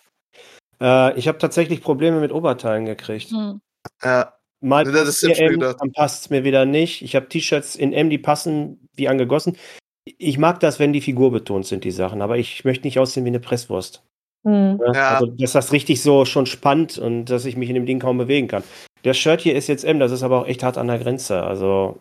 [0.80, 1.12] ne?
[1.14, 3.30] Äh, ich habe tatsächlich Probleme mit Oberteilen gekriegt.
[3.30, 3.60] Hm.
[4.02, 4.34] Ja.
[4.64, 7.02] Mal das ist M, dann passt es mir wieder nicht.
[7.02, 9.56] Ich habe T-Shirts in M, die passen wie angegossen.
[10.04, 13.24] Ich mag das, wenn die Figur betont sind, die Sachen, aber ich möchte nicht aussehen
[13.24, 14.04] wie eine Presswurst.
[14.44, 14.80] Mhm.
[14.92, 15.14] Ja.
[15.14, 18.18] Also, dass das richtig so schon spannt und dass ich mich in dem Ding kaum
[18.18, 18.64] bewegen kann.
[19.02, 21.42] Das Shirt hier ist jetzt M, das ist aber auch echt hart an der Grenze.
[21.42, 21.98] Also,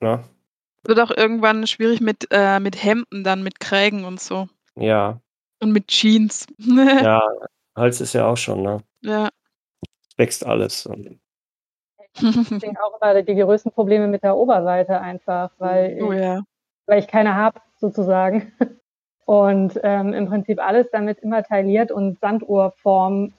[0.00, 0.22] ne?
[0.84, 4.48] Wird auch irgendwann schwierig mit, äh, mit Hemden, dann mit Krägen und so.
[4.76, 5.20] Ja.
[5.60, 6.46] Und mit Jeans.
[6.58, 7.22] ja,
[7.76, 8.80] Hals ist ja auch schon, ne?
[9.00, 9.30] Ja.
[10.16, 10.88] Wächst alles.
[12.16, 16.38] Ich denke auch immer die größten Probleme mit der Oberseite einfach, weil, oh, ja.
[16.38, 16.44] ich,
[16.86, 18.52] weil ich keine habe, sozusagen
[19.24, 23.32] und ähm, im Prinzip alles damit immer tailliert und Sanduhrform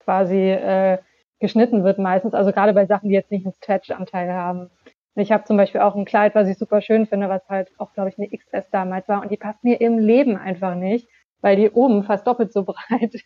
[0.00, 0.98] quasi äh,
[1.40, 4.70] geschnitten wird meistens, also gerade bei Sachen, die jetzt nicht einen Stretch-Anteil haben.
[5.16, 7.92] Ich habe zum Beispiel auch ein Kleid, was ich super schön finde, was halt auch,
[7.94, 11.08] glaube ich, eine XS damals war und die passt mir im Leben einfach nicht,
[11.40, 13.24] weil die oben fast doppelt so breit ist.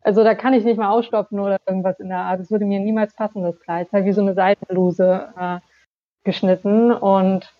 [0.00, 2.40] Also da kann ich nicht mal ausstopfen oder irgendwas in der Art.
[2.40, 3.82] Es würde mir niemals passen, das Kleid.
[3.82, 5.58] Es ist halt wie so eine Seitenbluse äh,
[6.24, 7.52] geschnitten und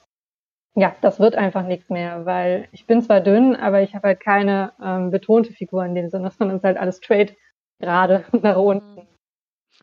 [0.79, 4.21] ja, das wird einfach nichts mehr, weil ich bin zwar dünn, aber ich habe halt
[4.21, 7.37] keine ähm, betonte Figur in dem Sinne, sondern es ist halt alles straight
[7.81, 9.07] gerade nach unten.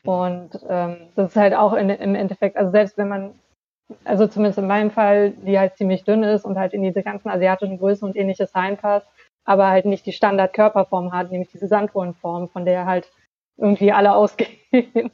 [0.03, 3.34] Und ähm, das ist halt auch in, im Endeffekt, also selbst wenn man,
[4.05, 7.29] also zumindest in meinem Fall, die halt ziemlich dünn ist und halt in diese ganzen
[7.29, 9.08] asiatischen Größen und ähnliches reinpasst,
[9.45, 13.12] aber halt nicht die Standard-Körperform hat, nämlich diese Sandwurmform, von der halt
[13.58, 15.12] irgendwie alle ausgehen.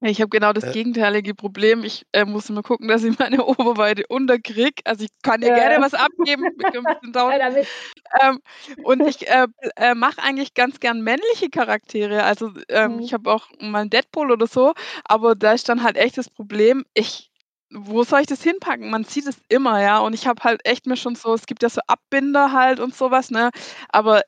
[0.00, 0.72] Ich habe genau das äh.
[0.72, 1.82] gegenteilige Problem.
[1.82, 4.82] Ich äh, muss immer gucken, dass ich meine Oberweite unterkriege.
[4.84, 5.54] Also ich kann dir ja.
[5.56, 6.44] gerne was abgeben.
[8.22, 8.40] ähm,
[8.84, 12.22] und ich äh, äh, mache eigentlich ganz gern männliche Charaktere.
[12.22, 13.00] Also ähm, mhm.
[13.00, 14.72] ich habe auch mal einen Deadpool oder so,
[15.04, 17.30] aber da ist dann halt echt das Problem, ich
[17.70, 18.88] wo soll ich das hinpacken?
[18.90, 19.98] Man sieht es immer, ja.
[19.98, 22.94] Und ich habe halt echt mir schon so, es gibt ja so Abbinder halt und
[22.94, 23.50] sowas, ne?
[23.90, 24.22] Aber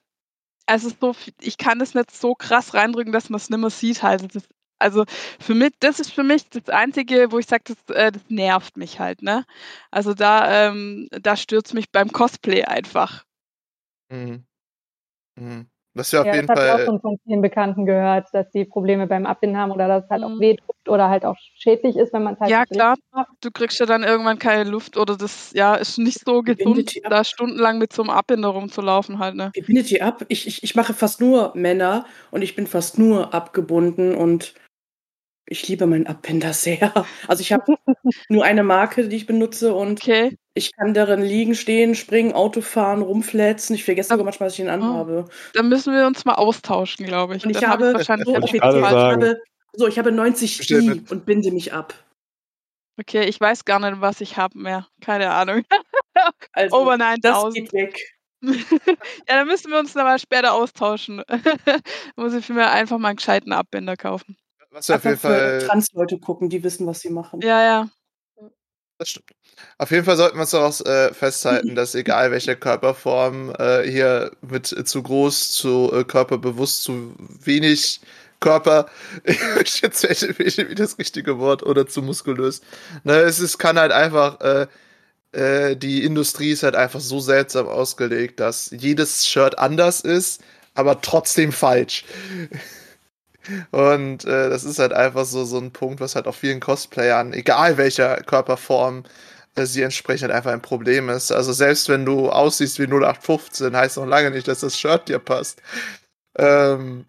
[0.66, 4.02] also so, ich kann das nicht so krass reindrücken, dass man es nicht mehr sieht
[4.02, 4.34] halt.
[4.34, 4.44] Das
[4.80, 5.04] also
[5.38, 8.76] für mich, das ist für mich das Einzige, wo ich sage, das, äh, das nervt
[8.76, 9.44] mich halt, ne?
[9.90, 13.24] Also da, ähm, da stürzt mich beim Cosplay einfach.
[14.10, 14.44] Mhm.
[15.36, 15.66] Mhm.
[15.94, 16.66] Was wir auf ja, jeden das Fall.
[16.66, 19.88] Ich habe auch schon von vielen Bekannten gehört, dass die Probleme beim Abbinden haben oder
[19.88, 20.26] dass es halt mhm.
[20.28, 22.94] auch wehtut oder halt auch schädlich ist, wenn man es halt Ja, klar.
[23.12, 23.28] Macht.
[23.40, 27.24] Du kriegst ja dann irgendwann keine Luft oder das, ja, ist nicht so gesund, da
[27.24, 29.50] stundenlang mit so einem Abbinder rumzulaufen halt, ne?
[29.54, 30.24] Wie bindet ihr ab?
[30.28, 34.54] Ich, ich, ich mache fast nur Männer und ich bin fast nur abgebunden und
[35.50, 36.80] ich liebe meinen Abbinder sehr.
[37.28, 37.76] Also ich habe
[38.28, 40.38] nur eine Marke, die ich benutze und okay.
[40.54, 43.74] ich kann darin liegen, stehen, springen, Auto fahren, rumflätzen.
[43.74, 45.24] Ich vergesse sogar manchmal, dass ich ihn anhabe.
[45.26, 47.44] Oh, dann müssen wir uns mal austauschen, glaube ich.
[47.44, 49.40] Und ich habe, hab ich so, ich habe,
[49.72, 51.94] so, ich habe 90 I und binde mich ab.
[52.98, 54.86] Okay, ich weiß gar nicht, was ich habe mehr.
[55.00, 55.64] Keine Ahnung.
[56.52, 57.24] also, Over 9000.
[57.24, 57.98] Das geht weg.
[58.42, 58.94] ja,
[59.26, 61.22] dann müssen wir uns dann mal später austauschen.
[62.16, 64.36] Muss ich mir einfach mal einen gescheiten Abbinder kaufen.
[64.70, 65.62] Was wir auf jeden Fall.
[65.66, 67.40] Trans-Leute gucken, die wissen, was sie machen.
[67.40, 67.88] Ja, ja.
[68.98, 69.30] Das stimmt.
[69.78, 74.32] Auf jeden Fall sollten wir uns daraus äh, festhalten, dass egal welche Körperform äh, hier
[74.42, 78.00] mit äh, zu groß, zu äh, körperbewusst, zu wenig
[78.40, 78.90] Körper,
[79.24, 80.02] ich jetzt
[80.38, 82.60] wie das richtige Wort, oder zu muskulös.
[83.04, 84.66] Ne, es ist, kann halt einfach, äh,
[85.32, 90.42] äh, die Industrie ist halt einfach so seltsam ausgelegt, dass jedes Shirt anders ist,
[90.74, 92.04] aber trotzdem falsch.
[93.70, 97.32] Und äh, das ist halt einfach so, so ein Punkt, was halt auch vielen Cosplayern,
[97.32, 99.04] egal welcher Körperform
[99.54, 101.32] äh, sie entsprechend halt einfach ein Problem ist.
[101.32, 105.18] Also selbst wenn du aussiehst wie 0815, heißt noch lange nicht, dass das Shirt dir
[105.18, 105.62] passt.
[106.36, 107.06] Ähm,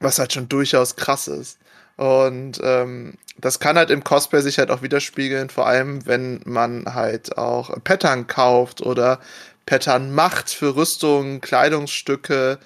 [0.00, 1.58] was halt schon durchaus krass ist.
[1.96, 6.94] Und ähm, das kann halt im Cosplay sich halt auch widerspiegeln, vor allem wenn man
[6.94, 9.20] halt auch Pattern kauft oder
[9.66, 12.58] Pattern macht für Rüstungen, Kleidungsstücke,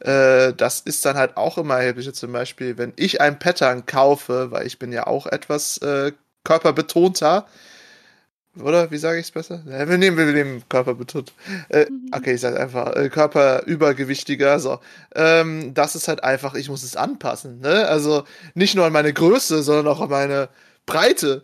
[0.00, 2.12] äh, das ist dann halt auch immer erheblich.
[2.14, 6.12] Zum Beispiel, wenn ich ein Pattern kaufe, weil ich bin ja auch etwas äh,
[6.44, 7.46] körperbetonter,
[8.62, 8.90] oder?
[8.90, 9.62] Wie sage ich es besser?
[9.66, 11.32] Ja, wir nehmen, wir nehmen körperbetont.
[11.68, 14.58] Äh, okay, ich sage einfach äh, körperübergewichtiger.
[14.58, 14.80] So,
[15.14, 17.60] ähm, das ist halt einfach, ich muss es anpassen.
[17.60, 17.86] Ne?
[17.86, 20.48] Also nicht nur an meine Größe, sondern auch an meine
[20.86, 21.42] Breite.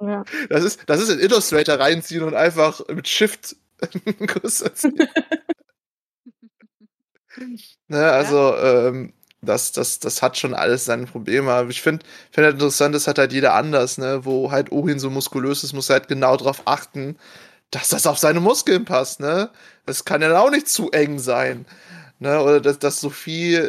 [0.00, 0.24] Ja.
[0.48, 3.56] Das ist, das ist in Illustrator reinziehen und einfach mit Shift
[4.26, 4.96] größer ziehen.
[7.88, 9.12] ne, also, ähm,
[9.42, 11.50] das, das, das hat schon alles seine Probleme.
[11.52, 14.24] Aber ich finde find halt interessant, das hat halt jeder anders, ne?
[14.24, 17.16] Wo halt Ohin so muskulös ist, muss er halt genau darauf achten,
[17.70, 19.50] dass das auf seine Muskeln passt, ne?
[19.86, 21.66] Das kann ja auch nicht zu eng sein.
[22.20, 22.40] Ne?
[22.42, 23.60] Oder dass, dass Sophie,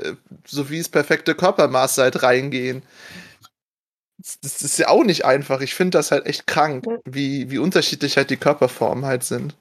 [0.47, 2.84] Sophies perfekte Körpermaße halt reingehen.
[4.17, 5.62] Das, das ist ja auch nicht einfach.
[5.62, 9.56] Ich finde das halt echt krank, wie, wie unterschiedlich halt die Körperformen halt sind.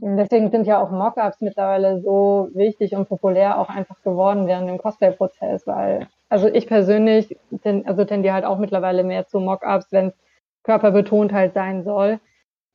[0.00, 4.68] Und Deswegen sind ja auch Mockups mittlerweile so wichtig und populär auch einfach geworden während
[4.68, 9.92] dem Cosplay-Prozess, weil, also ich persönlich ten, also tendiere halt auch mittlerweile mehr zu Mockups,
[9.92, 10.14] wenn es
[10.64, 12.20] körperbetont halt sein soll,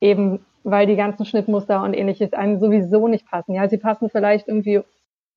[0.00, 3.54] eben weil die ganzen Schnittmuster und ähnliches einem sowieso nicht passen.
[3.54, 4.82] Ja, sie passen vielleicht irgendwie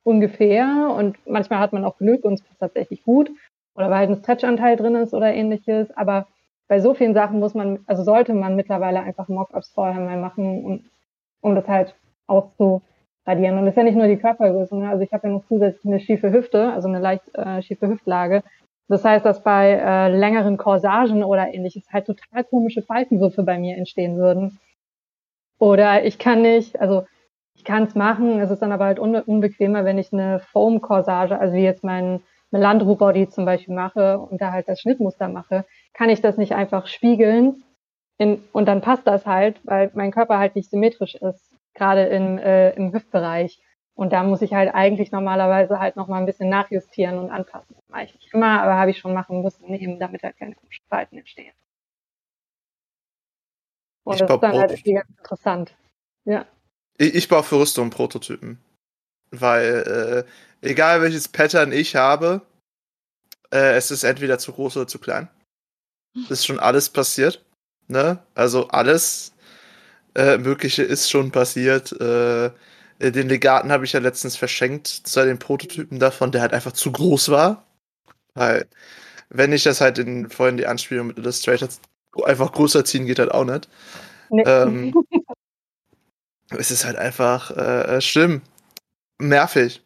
[0.04, 3.32] ungefähr und manchmal hat man auch Glück und es passt tatsächlich gut
[3.76, 6.28] oder weil halt ein Stretchanteil drin ist oder ähnliches, aber
[6.68, 10.66] bei so vielen Sachen muss man, also sollte man mittlerweile einfach Mockups vorher mal machen,
[10.66, 10.86] um,
[11.42, 11.96] um das halt
[12.28, 13.58] auszuradieren.
[13.58, 14.90] Und das ist ja nicht nur die Körpergröße, ne?
[14.90, 18.44] also ich habe ja noch zusätzlich eine schiefe Hüfte, also eine leicht äh, schiefe Hüftlage.
[18.88, 23.78] Das heißt, dass bei äh, längeren Corsagen oder ähnliches halt total komische Faltenwürfe bei mir
[23.78, 24.60] entstehen würden.
[25.60, 27.06] Oder ich kann nicht, also
[27.56, 31.40] ich kann es machen, es ist dann aber halt unbe unbequemer, wenn ich eine Foam-Corsage,
[31.40, 36.10] also wie jetzt mein Melandro-Body zum Beispiel mache und da halt das Schnittmuster mache, kann
[36.10, 37.64] ich das nicht einfach spiegeln
[38.22, 42.38] in, und dann passt das halt, weil mein Körper halt nicht symmetrisch ist, gerade im,
[42.38, 43.60] äh, im Hüftbereich.
[43.96, 47.76] Und da muss ich halt eigentlich normalerweise halt noch mal ein bisschen nachjustieren und anpassen.
[47.76, 50.54] Das mache ich nicht immer, aber habe ich schon machen müssen, eben damit halt keine
[50.54, 51.52] komischen Falten entstehen.
[54.04, 55.76] Und Ich das ist dann halt irgendwie ganz interessant.
[56.26, 56.46] Ja.
[57.00, 58.64] Ich, ich baue für Rüstung Prototypen.
[59.32, 60.26] Weil,
[60.62, 62.42] äh, egal welches Pattern ich habe,
[63.52, 65.28] äh, es ist entweder zu groß oder zu klein.
[66.14, 67.44] Das ist schon alles passiert.
[67.92, 68.20] Ne?
[68.36, 69.34] Also alles
[70.16, 71.92] äh, Mögliche ist schon passiert.
[72.00, 72.52] Äh,
[73.00, 76.92] den Legaten habe ich ja letztens verschenkt, zu den Prototypen davon, der halt einfach zu
[76.92, 77.66] groß war.
[78.34, 78.68] Weil,
[79.30, 81.68] wenn ich das halt in vorhin die Anspielung mit Illustrator
[82.24, 83.68] einfach größer ziehen, geht halt auch nicht.
[84.30, 84.44] Nee.
[84.46, 84.94] Ähm,
[86.58, 88.42] es ist halt einfach äh, schlimm.
[89.20, 89.84] Nervig.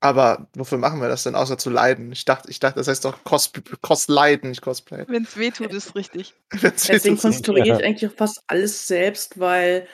[0.00, 2.12] Aber wofür machen wir das denn, außer zu leiden?
[2.12, 5.04] Ich dachte, ich dachte, das heißt doch Cos, Cos leiden, nicht Cosplay.
[5.08, 6.34] Wenn es weh tut, ist richtig.
[6.62, 9.86] Deswegen konstruiere ich eigentlich auch fast alles selbst, weil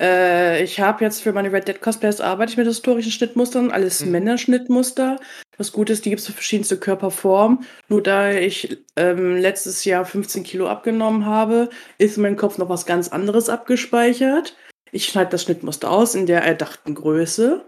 [0.00, 4.04] äh, ich habe jetzt für meine Red Dead Cosplays arbeite ich mit historischen Schnittmustern, alles
[4.04, 4.12] Mhm.
[4.12, 5.18] Männerschnittmuster.
[5.56, 7.64] Das Gute ist, die gibt es für verschiedenste Körperformen.
[7.88, 12.68] Nur da ich ähm, letztes Jahr 15 Kilo abgenommen habe, ist in meinem Kopf noch
[12.68, 14.54] was ganz anderes abgespeichert.
[14.92, 17.64] Ich schneide das Schnittmuster aus in der erdachten Größe,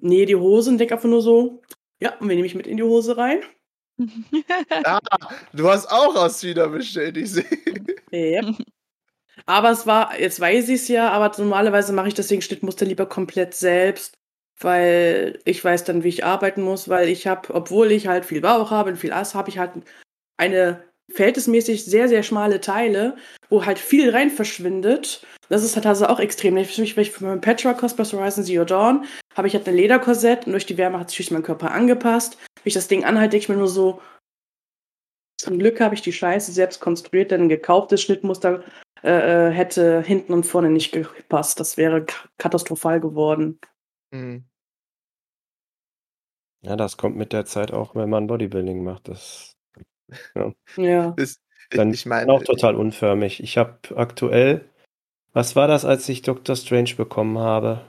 [0.00, 1.62] nähe die Hose und denke einfach nur so,
[2.00, 3.40] ja, und wen nehme ich mit in die Hose rein?
[4.84, 5.00] Ah,
[5.52, 7.44] du hast auch aus China bestellt, ich sehe.
[8.12, 8.54] Yep.
[9.46, 13.06] Aber es war, jetzt weiß ich es ja, aber normalerweise mache ich deswegen Schnittmuster lieber
[13.06, 14.18] komplett selbst,
[14.60, 18.40] weil ich weiß dann, wie ich arbeiten muss, weil ich habe, obwohl ich halt viel
[18.40, 19.72] Bauch habe und viel Ass, habe ich halt
[20.36, 23.16] eine verhältnismäßig sehr, sehr schmale Teile,
[23.48, 25.26] wo halt viel rein verschwindet.
[25.48, 26.56] Das ist halt also auch extrem.
[26.56, 29.66] Ich für mich, wenn ich für meinen Patchwork Cosplay Horizon Zero Dawn habe ich halt
[29.68, 32.36] ein Lederkorsett und durch die Wärme hat sich mein Körper angepasst.
[32.56, 34.00] Wenn ich das Ding anhalte, denke ich mir nur so,
[35.40, 38.64] zum Glück habe ich die Scheiße selbst konstruiert, denn ein gekauftes Schnittmuster
[39.04, 41.60] äh, äh, hätte hinten und vorne nicht gepasst.
[41.60, 42.04] Das wäre
[42.38, 43.60] katastrophal geworden.
[44.12, 44.44] Hm.
[46.62, 49.06] Ja, das kommt mit der Zeit auch, wenn man Bodybuilding macht.
[49.06, 49.57] Das
[50.76, 51.14] Ja.
[51.16, 51.40] Ist,
[51.70, 53.42] dann ich meine, auch total unförmig.
[53.42, 54.64] Ich habe aktuell,
[55.32, 56.56] was war das, als ich Dr.
[56.56, 57.84] Strange bekommen habe?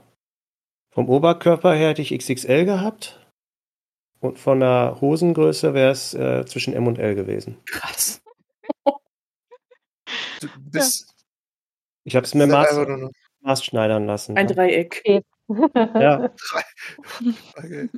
[0.90, 3.16] Vom Oberkörper her hätte ich XXL gehabt.
[4.18, 7.56] Und von der Hosengröße wäre es äh, zwischen M und L gewesen.
[7.64, 8.20] Krass.
[8.84, 11.14] du bist
[12.04, 14.36] Ich habe es mir Maß, einfach nur noch- Maß schneidern lassen.
[14.36, 14.54] Ein ja.
[14.54, 15.02] Dreieck.
[15.74, 16.30] ja,
[17.56, 17.88] Okay.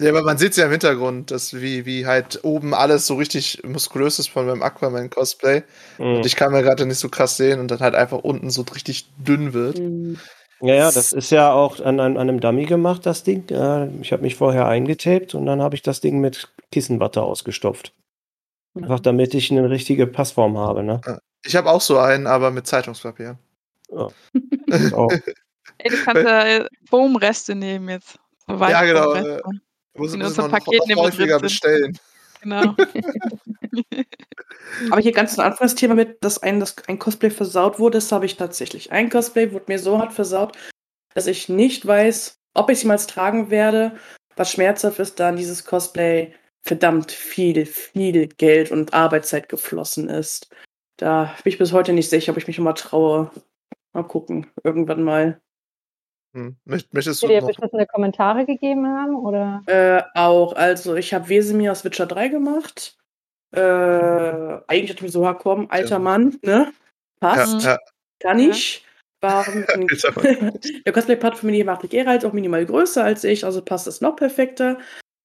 [0.00, 3.62] Ja, aber man sieht ja im Hintergrund, dass wie, wie halt oben alles so richtig
[3.64, 5.64] muskulös ist von meinem Aquaman-Cosplay.
[5.98, 6.16] mhm.
[6.16, 8.62] Und ich kann mir gerade nicht so krass sehen und dann halt einfach unten so
[8.62, 9.80] richtig dünn wird.
[9.80, 10.18] Mhm.
[10.60, 13.48] ja, ja, das ist ja auch an, an, an einem Dummy gemacht, das Ding.
[13.50, 17.92] Äh, ich habe mich vorher eingetaped und dann habe ich das Ding mit Kissenwatte ausgestopft.
[18.76, 21.00] Einfach damit ich eine richtige Passform habe, ne?
[21.44, 23.36] Ich habe auch so einen, aber mit Zeitungspapier.
[24.92, 25.12] Auch.
[25.78, 28.18] Ey, du kannst ja äh, Foamreste nehmen jetzt.
[28.46, 29.60] So Ja, genau, Weißfoamreste.
[29.98, 31.98] Muss, In muss man noch, Paket noch häufiger bestellen.
[32.40, 32.74] Genau.
[34.90, 37.98] Aber hier ganz am Anfang das Thema mit, dass ein, dass ein Cosplay versaut wurde,
[37.98, 38.92] das habe ich tatsächlich.
[38.92, 40.56] Ein Cosplay wurde mir so hart versaut,
[41.14, 43.96] dass ich nicht weiß, ob ich es jemals tragen werde.
[44.36, 46.32] Was schmerzhaft ist, da in dieses Cosplay
[46.62, 50.48] verdammt viel, viel Geld und Arbeitszeit geflossen ist.
[50.96, 53.30] Da bin ich bis heute nicht sicher, ob ich mich immer traue.
[53.92, 55.40] Mal gucken, irgendwann mal.
[56.38, 56.56] Hm.
[56.64, 59.16] Möcht- Möchtest du dir beschissene Kommentare gegeben haben?
[59.16, 59.62] Oder?
[59.66, 62.96] Äh, auch, also ich habe Wesemir aus Witcher 3 gemacht.
[63.54, 65.98] Äh, eigentlich dachte ich mir so, komm, alter Ja.
[65.98, 66.72] Mann, ne?
[67.20, 67.78] Passt, Ja, ja.
[68.20, 68.84] kann ich.
[69.20, 70.58] War mit dem- Alter Mann.
[70.86, 73.86] der Cosplay-Part von mir macht die Gera halt auch minimal größer als ich, also passt
[73.86, 74.78] das noch perfekter.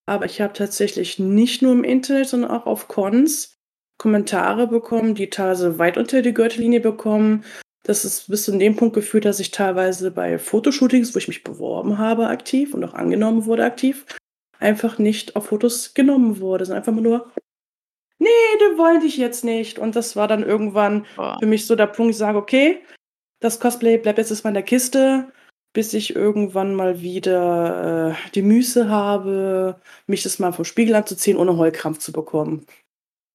[0.05, 3.55] Aber ich habe tatsächlich nicht nur im Internet, sondern auch auf Cons
[3.99, 7.45] Kommentare bekommen, die teilweise weit unter die Gürtellinie bekommen.
[7.83, 11.43] Das ist bis zu dem Punkt geführt, dass ich teilweise bei Fotoshootings, wo ich mich
[11.43, 14.05] beworben habe, aktiv und auch angenommen wurde, aktiv,
[14.59, 16.65] einfach nicht auf Fotos genommen wurde.
[16.65, 17.29] sondern einfach nur,
[18.19, 19.79] nee, du wollte ich jetzt nicht.
[19.79, 21.37] Und das war dann irgendwann Boah.
[21.39, 22.81] für mich so der Punkt, ich sage, okay,
[23.41, 25.33] das Cosplay bleibt jetzt erstmal in der Kiste,
[25.73, 31.35] bis ich irgendwann mal wieder äh, die Muße habe, mich das mal vom Spiegel anzuziehen,
[31.35, 32.65] ohne Heulkrampf zu bekommen.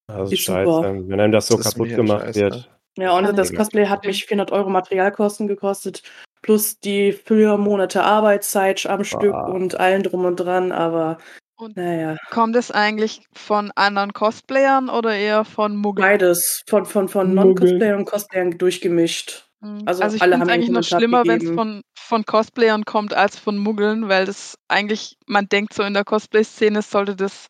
[0.07, 2.41] Das Ist ist scheiße, wenn einem das so Das kaputt gemacht scheiße.
[2.41, 2.78] wird.
[2.99, 6.03] Ja, und das Cosplay hat mich 400 Euro Materialkosten gekostet,
[6.43, 11.19] plus die vier Monate Arbeitszeit am Stück und allen drum und dran, aber
[11.57, 16.09] Und naja, kommt es eigentlich von anderen Cosplayern oder eher von Muggeln?
[16.09, 17.35] beides von, von, von.
[17.35, 19.49] Non-Cosplayern und Cosplayern durchgemischt.
[19.61, 19.83] Mhm.
[19.87, 23.15] Also Also, ich alle finde es eigentlich noch schlimmer, wenn es von, von Cosplayern kommt,
[23.15, 27.47] als von Muggeln, weil das eigentlich, man denkt so in der Cosplay-Szene sollte das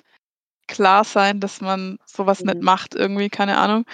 [0.68, 2.64] klar sein, dass man sowas nicht Mhm.
[2.64, 3.84] macht, irgendwie, keine Ahnung.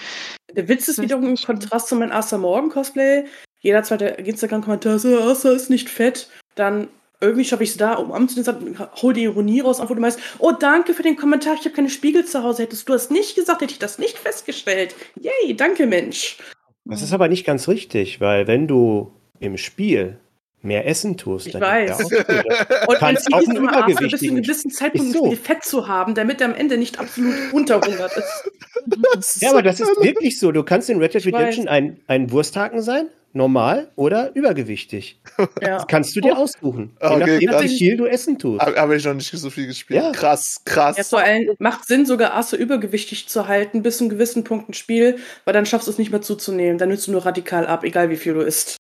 [0.52, 1.46] Der Witz ist wiederum im ist.
[1.46, 3.24] Kontrast zu meinem Asa Morgan Cosplay.
[3.60, 6.28] Jeder zweite Instagram-Kommentar so, Asa ist nicht fett.
[6.54, 6.88] Dann
[7.20, 10.52] irgendwie schaffe ich es da, um anzunehmen, hol die Ironie raus, wo du meinst, oh,
[10.52, 12.64] danke für den Kommentar, ich habe keine Spiegel zu Hause.
[12.64, 14.94] Hättest du das nicht gesagt, hätte ich das nicht festgestellt.
[15.18, 16.36] Yay, danke, Mensch.
[16.84, 19.10] Das ist aber nicht ganz richtig, weil wenn du
[19.40, 20.18] im Spiel
[20.64, 21.98] mehr Essen tust, Ich weiß.
[22.86, 25.26] Und Kannst mein auch Ziel ist immer, Asa bis zu einem gewissen Zeitpunkt so.
[25.26, 29.42] Spiel Fett zu haben, damit er am Ende nicht absolut unterhungert ist.
[29.42, 30.52] Ja, aber das ist wirklich so.
[30.52, 31.26] Du kannst in Red Dead.
[31.26, 35.20] Redemption ein, ein Wursthaken sein, normal oder übergewichtig.
[35.38, 35.76] ja.
[35.76, 36.96] Das kannst du dir aussuchen.
[37.00, 38.60] Okay, je nachdem, wie viel du essen tust.
[38.60, 40.02] Habe hab ich noch nicht so viel gespielt.
[40.02, 40.12] Ja.
[40.12, 40.96] Krass, krass.
[40.96, 44.68] Ja, vor allem macht Sinn, sogar Asse übergewichtig zu halten, bis zu einem gewissen Punkt
[44.68, 46.78] ein Spiel, weil dann schaffst du es nicht mehr zuzunehmen.
[46.78, 48.76] Dann nimmst du nur radikal ab, egal wie viel du isst.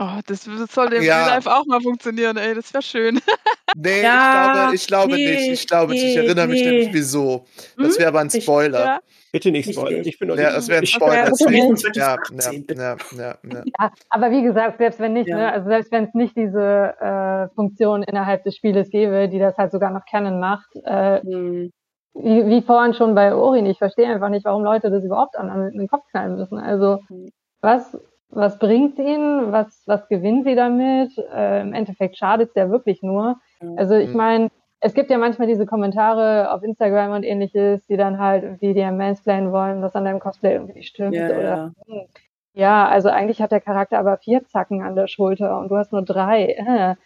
[0.00, 1.24] Oh, das, das sollte im Ja.
[1.24, 3.20] Real Life auch mal funktionieren, ey, das wäre schön.
[3.76, 5.48] Nee, Ja, ich glaube, ich glaube nee, nicht.
[5.62, 6.02] Ich glaube nicht.
[6.04, 6.70] Ich nee, erinnere mich nee.
[6.70, 7.44] nämlich wieso.
[7.76, 7.98] Das Hm?
[7.98, 8.80] wäre aber ein Ich- Spoiler.
[8.84, 8.98] Ja.
[9.30, 10.02] Bitte nicht spoilern.
[10.06, 11.14] Ich bin noch Ja, das wäre ein Ich- Spoiler.
[11.16, 13.62] Ja, Deswegen, das ja, 2018, ja, ja, ja, ja.
[13.78, 15.36] Ja, aber wie gesagt, selbst wenn nicht, Ja.
[15.36, 19.56] ne, also selbst wenn es nicht diese äh, Funktion innerhalb des Spieles gäbe, die das
[19.58, 21.70] halt sogar noch Canon macht, äh, Hm.
[22.14, 25.50] wie, wie vorhin schon bei Orin, ich verstehe einfach nicht, warum Leute das überhaupt an,
[25.50, 26.58] an den Kopf knallen müssen.
[26.58, 27.28] Also Mhm.
[27.60, 27.98] was,
[28.30, 31.16] was bringt ihnen, was, was gewinnen sie damit?
[31.34, 33.36] Äh, Im Endeffekt schadet es ja wirklich nur.
[33.60, 33.68] Ja.
[33.76, 34.16] Also ich Mhm.
[34.16, 34.48] meine,
[34.80, 38.90] es gibt ja manchmal diese Kommentare auf Instagram und ähnliches, die dann halt irgendwie dir
[38.92, 41.16] mansplainen wollen, was an deinem Cosplay irgendwie nicht stimmt.
[41.16, 42.04] Ja, oder ja.
[42.54, 45.92] ja, also eigentlich hat der Charakter aber vier Zacken an der Schulter und du hast
[45.92, 46.44] nur drei.
[46.52, 46.94] Äh.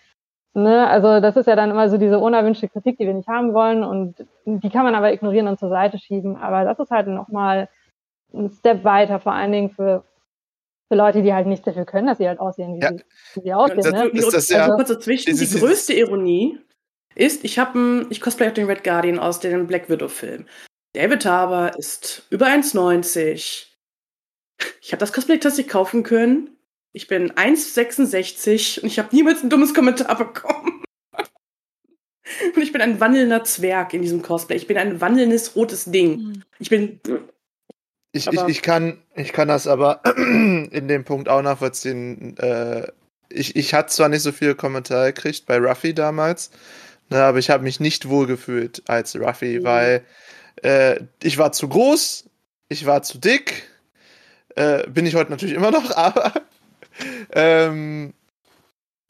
[0.55, 0.87] Ne?
[0.87, 3.83] Also das ist ja dann immer so diese unerwünschte Kritik, die wir nicht haben wollen
[3.83, 6.37] und die kann man aber ignorieren und zur Seite schieben.
[6.37, 7.71] Aber das ist halt nochmal
[8.35, 10.05] ein Step weiter, vor allen Dingen für,
[10.93, 12.91] für Leute, die halt nicht dafür können, dass sie halt aussehen, wie, Ja.
[12.93, 13.03] sie,
[13.37, 13.79] wie sie aussehen.
[13.81, 14.09] Das- ne?
[14.09, 16.59] ist das ja- also kurz dazwischen, die größte Ironie
[17.15, 20.45] ist, ich habe ich cosplay auch den Red Guardian aus dem Black Widow Film.
[20.95, 23.75] David Harbour ist über 1,90.
[24.83, 26.51] Ich habe das Cosplay tatsächlich kaufen können.
[26.93, 30.83] Ich bin 1,66 und ich habe niemals ein dummes Kommentar bekommen.
[32.55, 34.57] Und ich bin ein wandelnder Zwerg in diesem Cosplay.
[34.57, 36.19] Ich bin ein wandelndes rotes Ding.
[36.19, 36.43] Hm.
[36.59, 37.01] Ich bin.
[38.13, 42.37] Ich, ich, ich, kann, ich kann das aber in dem Punkt auch nachvollziehen.
[42.39, 42.89] Äh,
[43.31, 46.51] ich, ich hatte zwar nicht so viele Kommentare gekriegt bei Ruffy damals,
[47.11, 49.65] ne, aber ich habe mich nicht wohlgefühlt als Ruffy, Mhm.
[49.65, 50.05] weil
[50.63, 52.27] äh, ich war zu groß,
[52.69, 53.65] ich war zu dick,
[54.57, 56.33] äh, bin ich heute natürlich immer noch, aber
[57.33, 58.15] ähm,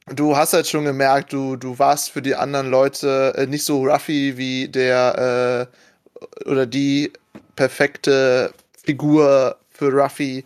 [0.07, 3.85] du hast halt schon gemerkt, du, du warst für die anderen Leute äh, nicht so
[3.85, 5.69] Ruffy wie der
[6.47, 7.13] äh, oder die
[7.57, 10.45] perfekte Figur für Ruffy,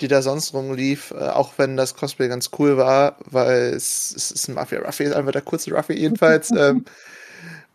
[0.00, 4.30] die da sonst rumlief, äh, auch wenn das Cosplay ganz cool war, weil es, es
[4.30, 6.50] ist ein Mafia Ruffy, ist einfach der kurze Ruffy jedenfalls.
[6.56, 6.84] ähm,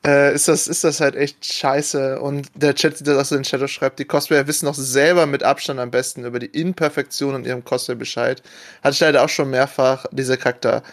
[0.06, 2.20] äh, ist, das, ist das halt echt scheiße.
[2.20, 5.44] Und der Chat, der das in den Chat schreibt, die Cosplayer wissen doch selber mit
[5.44, 8.42] Abstand am besten über die Imperfektion in ihrem Cosplay Bescheid.
[8.84, 10.06] Hatte ich leider auch schon mehrfach.
[10.12, 10.84] Dieser Charakter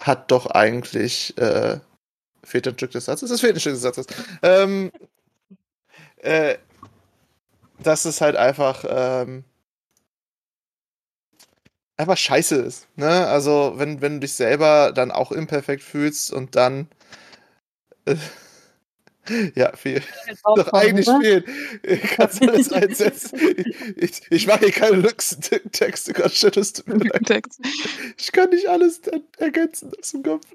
[0.00, 1.78] hat doch eigentlich äh,
[2.44, 3.30] fehlt ein Stück des Satzes.
[3.30, 4.06] Das fehlt ein Stück des Satzes.
[4.42, 4.90] Ähm,
[6.18, 6.56] äh,
[7.82, 9.44] dass es halt einfach ähm,
[11.96, 12.86] einfach scheiße ist.
[12.96, 13.26] Ne?
[13.26, 16.88] Also, wenn, wenn du dich selber dann auch imperfekt fühlst und dann.
[18.06, 18.16] Äh,
[19.54, 20.02] ja, viel.
[20.56, 21.18] Doch eigentlich ne?
[21.22, 21.48] fehlt.
[21.82, 23.38] Ich kann alles einsetzen.
[23.96, 27.44] Ich, ich mache hier keine Texte, Gott shit, es tut mir leid.
[28.16, 29.00] Ich kann nicht alles
[29.38, 30.46] ergänzen aus dem Kopf.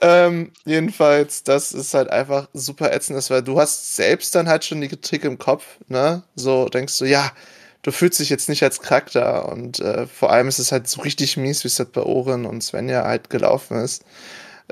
[0.00, 4.80] Ähm, jedenfalls, das ist halt einfach super ätzend, weil du hast selbst dann halt schon
[4.80, 6.22] die Kritik im Kopf, ne?
[6.34, 7.32] So denkst du, ja,
[7.82, 11.02] du fühlst dich jetzt nicht als Charakter und äh, vor allem ist es halt so
[11.02, 14.04] richtig mies, wie es halt bei Orin und Svenja halt gelaufen ist.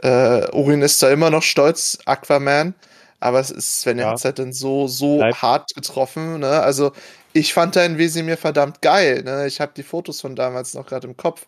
[0.03, 2.75] Äh, Orin ist da immer noch stolz, Aquaman,
[3.21, 4.11] aber es ist, Svenja ja.
[4.11, 5.37] hat es halt dann so, so Bleib.
[5.37, 6.61] hart getroffen, ne?
[6.61, 6.93] Also
[7.33, 9.47] ich fand deinen Wesemir verdammt geil, ne?
[9.47, 11.47] Ich habe die Fotos von damals noch gerade im Kopf.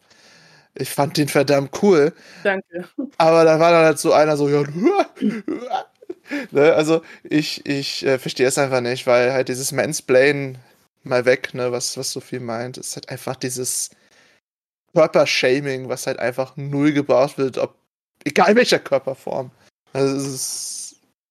[0.75, 2.13] Ich fand den verdammt cool.
[2.45, 2.89] Danke.
[3.19, 4.63] Aber da war dann halt so einer so, ja,
[6.51, 6.75] ne?
[6.75, 10.59] Also ich, ich äh, verstehe es einfach nicht, weil halt dieses Mansplain
[11.03, 12.79] mal weg, ne, was, was so viel meint.
[12.79, 13.91] Es ist halt einfach dieses
[14.95, 17.75] Körpershaming, was halt einfach null gebraucht wird, ob,
[18.25, 19.51] egal welcher Körperform.
[19.93, 20.90] Also es ist,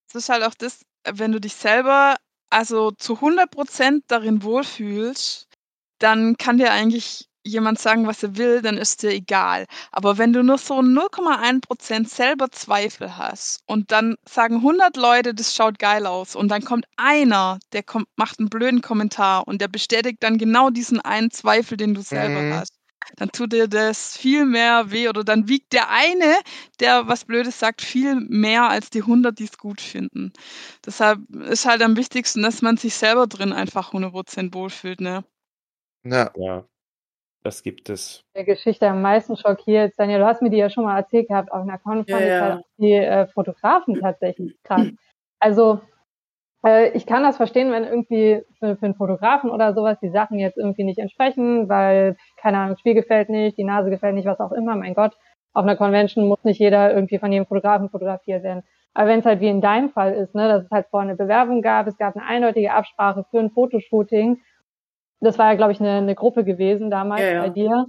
[0.10, 2.16] es ist halt auch das, wenn du dich selber
[2.50, 5.48] also zu 100% darin wohlfühlst,
[6.00, 9.66] dann kann dir eigentlich jemand sagen, was er will, dann ist dir egal.
[9.92, 15.56] Aber wenn du nur so 0,1% selber Zweifel hast und dann sagen 100 Leute, das
[15.56, 19.68] schaut geil aus und dann kommt einer, der kommt, macht einen blöden Kommentar und der
[19.68, 22.54] bestätigt dann genau diesen einen Zweifel, den du selber mhm.
[22.54, 22.74] hast,
[23.20, 26.40] dann tut dir das viel mehr weh oder dann wiegt der eine,
[26.80, 30.32] der was Blödes sagt, viel mehr als die 100, die es gut finden.
[30.86, 35.26] Deshalb ist halt am wichtigsten, dass man sich selber drin einfach 100% wohlfühlt, ne?
[36.04, 36.32] Ja.
[36.38, 36.66] ja.
[37.44, 38.24] Das gibt es.
[38.36, 41.52] Der Geschichte am meisten schockiert, Daniel, du hast mir die ja schon mal erzählt gehabt,
[41.52, 42.62] auf einer Con ja, ja.
[42.78, 44.88] Die äh, Fotografen tatsächlich krass.
[45.40, 45.82] Also
[46.66, 50.40] äh, ich kann das verstehen, wenn irgendwie für, für einen Fotografen oder sowas die Sachen
[50.40, 54.40] jetzt irgendwie nicht entsprechen, weil, keine Ahnung, Spiel gefällt nicht, die Nase gefällt nicht, was
[54.40, 55.14] auch immer, mein Gott.
[55.54, 58.64] Auf einer Convention muss nicht jeder irgendwie von jedem Fotografen fotografiert werden.
[58.94, 61.18] Aber wenn es halt wie in deinem Fall ist, ne, dass es halt vorher eine
[61.18, 64.40] Bewerbung gab, es gab eine eindeutige Absprache für ein Fotoshooting
[65.22, 67.42] das war ja, glaube ich, eine, eine Gruppe gewesen damals ja, ja.
[67.42, 67.88] bei dir.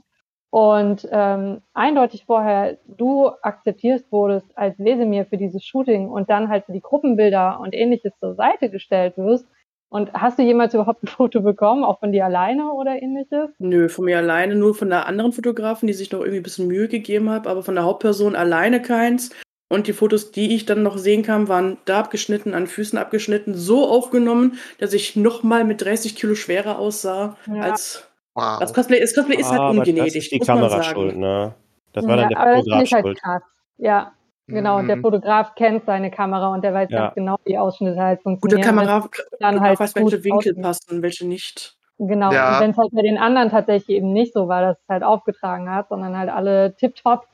[0.50, 6.64] Und ähm, eindeutig vorher du akzeptierst wurdest als Wesemir für dieses Shooting und dann halt
[6.64, 9.46] für die Gruppenbilder und ähnliches zur Seite gestellt wirst.
[9.90, 13.50] Und hast du jemals überhaupt ein Foto bekommen, auch von dir alleine oder ähnliches?
[13.58, 16.66] Nö, von mir alleine, nur von der anderen Fotografin, die sich noch irgendwie ein bisschen
[16.66, 19.30] Mühe gegeben hat, aber von der Hauptperson alleine keins.
[19.72, 23.54] Und die Fotos, die ich dann noch sehen kann, waren da abgeschnitten, an Füßen abgeschnitten,
[23.54, 27.62] so aufgenommen, dass ich nochmal mit 30 Kilo schwerer aussah ja.
[27.62, 28.58] als wow.
[28.58, 29.00] das Cosplay.
[29.00, 30.14] Das Cosplay ist halt ungenetisch.
[30.14, 31.54] Das ist die Kamera schuld, ne?
[31.92, 33.22] Das war dann ja, der Fotograf halt schuld.
[33.22, 33.42] Krass.
[33.78, 34.12] Ja,
[34.46, 34.78] genau.
[34.78, 35.02] Und der mhm.
[35.02, 37.00] Fotograf kennt seine Kamera und der weiß ja.
[37.00, 38.60] ganz genau, wie Ausschnitte halt funktionieren.
[38.60, 39.08] Gute Kamera
[39.40, 40.62] dann halt weiß, welche Winkel aussehen.
[40.62, 41.76] passen und welche nicht.
[41.98, 42.32] Genau.
[42.32, 42.54] Ja.
[42.54, 45.02] Und wenn es halt bei den anderen tatsächlich eben nicht so war, dass es halt
[45.02, 47.26] aufgetragen hat, sondern halt alle tipptopp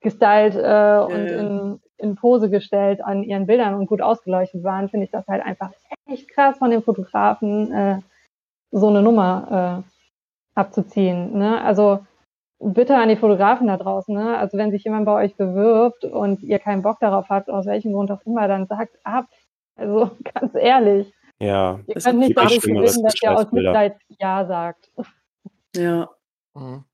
[0.00, 5.06] gestylt äh, und in, in Pose gestellt an ihren Bildern und gut ausgeleuchtet waren, finde
[5.06, 5.70] ich das halt einfach
[6.06, 7.98] echt krass von den Fotografen, äh,
[8.70, 9.97] so eine Nummer äh,
[10.58, 11.38] abzuziehen.
[11.38, 11.62] Ne?
[11.62, 12.04] Also
[12.60, 14.36] bitte an die Fotografen da draußen, ne?
[14.36, 17.92] Also wenn sich jemand bei euch bewirbt und ihr keinen Bock darauf habt, aus welchem
[17.92, 19.26] Grund auch immer, dann sagt ab.
[19.76, 21.12] Also ganz ehrlich.
[21.40, 21.78] Ja.
[21.86, 24.90] Ihr könnt nicht dadurch gewinnen, dass ihr aus Mitleid Ja sagt.
[25.76, 26.10] Ja.
[26.54, 26.84] Mhm.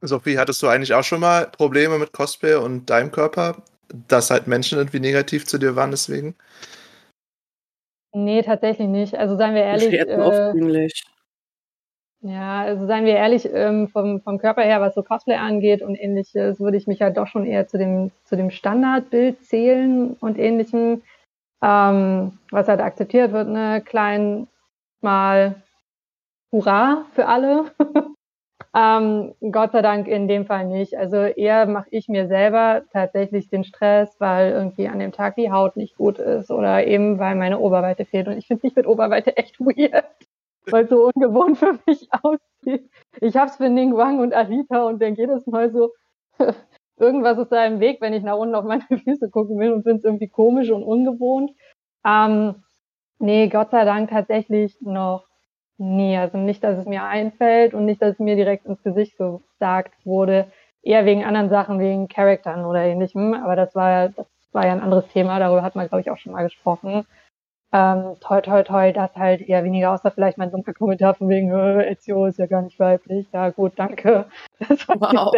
[0.00, 3.62] Sophie, hattest du eigentlich auch schon mal Probleme mit Cosplay und deinem Körper,
[4.08, 6.36] dass halt Menschen irgendwie negativ zu dir waren deswegen?
[8.12, 9.14] Nee, tatsächlich nicht.
[9.14, 9.92] Also seien wir ehrlich.
[9.92, 10.88] Äh,
[12.22, 15.96] ja, also seien wir ehrlich, ähm, vom, vom Körper her, was so Cosplay angeht und
[15.96, 20.38] ähnliches, würde ich mich halt doch schon eher zu dem, zu dem Standardbild zählen und
[20.38, 21.02] ähnlichem,
[21.62, 24.48] ähm, was halt akzeptiert wird, ne, klein,
[25.00, 25.62] mal
[26.52, 27.72] Hurra für alle.
[28.74, 30.96] Ähm, Gott sei Dank in dem Fall nicht.
[30.96, 35.50] Also eher mache ich mir selber tatsächlich den Stress, weil irgendwie an dem Tag die
[35.50, 38.28] Haut nicht gut ist oder eben weil meine Oberweite fehlt.
[38.28, 40.04] Und ich finde mich mit Oberweite echt weird,
[40.66, 42.90] weil so ungewohnt für mich aussieht.
[43.20, 45.92] Ich hab's für Ning Wang und Alita und denke jedes Mal so,
[46.96, 49.82] irgendwas ist da im Weg, wenn ich nach unten auf meine Füße gucken will und
[49.82, 51.52] finde es irgendwie komisch und ungewohnt.
[52.04, 52.62] Ähm,
[53.18, 55.30] nee, Gott sei Dank tatsächlich noch
[55.82, 59.16] Nee, also nicht, dass es mir einfällt und nicht, dass es mir direkt ins Gesicht
[59.16, 60.52] gesagt wurde.
[60.82, 63.32] Eher wegen anderen Sachen, wegen Charaktern oder ähnlichem.
[63.32, 65.38] Aber das war, das war ja ein anderes Thema.
[65.38, 67.06] Darüber hat man, glaube ich, auch schon mal gesprochen.
[67.72, 71.52] Ähm, toi, toi, toi, das halt eher weniger, außer vielleicht mein dunkler Kommentar von wegen,
[71.52, 73.28] äh, Ezio ist ja gar nicht weiblich.
[73.32, 74.26] Ja, gut, danke.
[74.68, 75.34] Das war wow.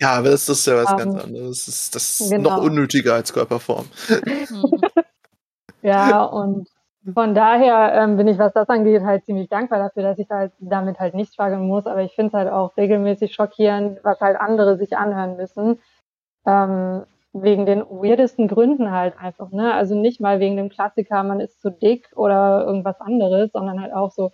[0.00, 1.64] Ja, aber das ist ja was um, ganz ähm, anderes.
[1.66, 2.50] Das ist, das ist genau.
[2.50, 3.86] noch unnötiger als Körperform.
[5.82, 6.68] ja, und
[7.14, 10.52] Von daher ähm, bin ich, was das angeht, halt ziemlich dankbar dafür, dass ich halt
[10.60, 11.86] damit halt nicht strugglen muss.
[11.86, 15.80] Aber ich finde es halt auch regelmäßig schockierend, was halt andere sich anhören müssen.
[16.46, 19.74] Ähm, wegen den weirdesten Gründen halt einfach, ne?
[19.74, 23.92] Also nicht mal wegen dem Klassiker, man ist zu dick oder irgendwas anderes, sondern halt
[23.94, 24.32] auch so,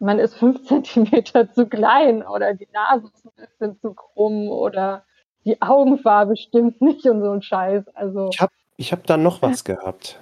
[0.00, 5.04] man ist fünf Zentimeter zu klein oder die Nase ist ein bisschen zu krumm oder
[5.44, 7.88] die Augenfarbe stimmt nicht und so ein Scheiß.
[7.94, 10.20] Also Ich habe ich hab da noch was gehabt.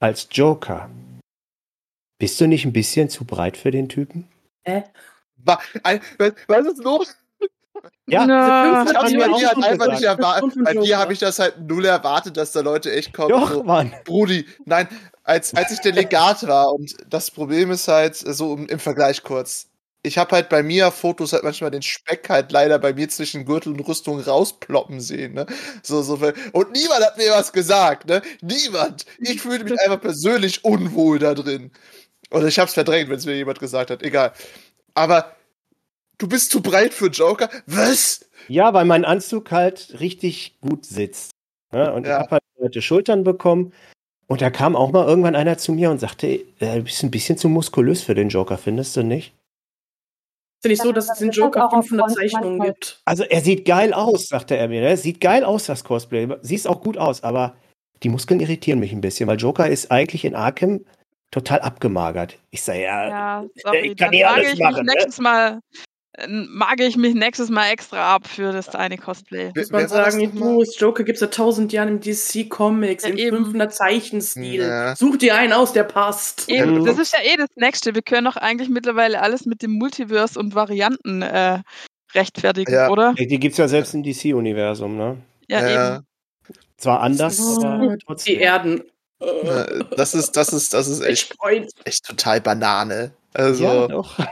[0.00, 0.90] Als Joker.
[2.18, 4.28] Bist du nicht ein bisschen zu breit für den Typen?
[4.64, 4.82] Äh?
[5.44, 7.16] Was ist los?
[8.06, 10.52] Ja, Na, Ich hab's bei mir dir halt einfach nicht erwartet.
[10.64, 13.30] Bei dir habe ich das halt null erwartet, dass da Leute echt kommen.
[13.30, 13.94] Doch, so, Mann.
[14.04, 14.88] Brudi, nein,
[15.24, 19.68] als, als ich Delegat war und das Problem ist halt, so im, im Vergleich kurz.
[20.04, 23.44] Ich habe halt bei mir Fotos halt manchmal den Speck halt leider bei mir zwischen
[23.44, 25.46] Gürtel und Rüstung rausploppen sehen, ne?
[25.84, 26.14] So, so,
[26.52, 28.20] und niemand hat mir was gesagt, ne?
[28.40, 29.06] Niemand.
[29.18, 31.70] Ich fühlte mich einfach persönlich unwohl da drin.
[32.32, 34.02] Oder ich hab's verdrängt, wenn es mir jemand gesagt hat.
[34.02, 34.32] Egal.
[34.94, 35.36] Aber
[36.18, 37.48] du bist zu breit für Joker?
[37.66, 38.28] Was?
[38.48, 41.30] Ja, weil mein Anzug halt richtig gut sitzt.
[41.72, 42.16] Ja, und Ja.
[42.16, 43.72] ich habe halt breite Schultern bekommen.
[44.26, 47.10] Und da kam auch mal irgendwann einer zu mir und sagte, äh, du bist ein
[47.10, 49.34] bisschen zu muskulös für den Joker, findest du nicht?
[50.60, 53.00] Ist ja nicht so, dass es den Joker auch auf 500 Front Zeichnungen gibt.
[53.04, 54.80] Also er sieht geil aus, sagte er mir.
[54.80, 54.96] Ne?
[54.96, 56.28] Sieht geil aus, das Cosplay.
[56.42, 57.56] Siehst auch gut aus, aber
[58.04, 60.84] die Muskeln irritieren mich ein bisschen, weil Joker ist eigentlich in Arkham
[61.32, 62.38] total abgemagert.
[62.50, 64.92] Ich sage, ja, Ja, sorry, ich kann dann eh alles ich machen, ne?
[64.92, 65.60] nächstes Mal
[66.26, 69.50] mag ich mich nächstes Mal extra ab für das eine Cosplay.
[69.56, 73.16] Muss man sagen, du, das Joker gibt es seit tausend Jahren im DC-Comics, Ja, im
[73.18, 73.36] eben.
[73.38, 74.60] 500 Zeichenstil.
[74.62, 74.94] Ja.
[74.94, 76.48] Such dir einen aus, der passt.
[76.48, 77.94] Eben, das ist ja eh das Nächste.
[77.94, 81.60] Wir können doch eigentlich mittlerweile alles mit dem Multiverse und Varianten äh,
[82.14, 82.90] rechtfertigen, Ja.
[82.90, 83.14] oder?
[83.14, 85.16] die gibt's ja selbst im DC-Universum, ne?
[85.48, 85.96] Ja, Ja.
[85.96, 86.06] eben.
[86.76, 88.38] Zwar anders, Oh, aber Die trotzdem.
[88.40, 88.82] Erden.
[89.20, 91.36] Äh, Das ist, das ist, das ist echt,
[91.84, 93.12] echt total Banane.
[93.34, 93.88] Also, Ja,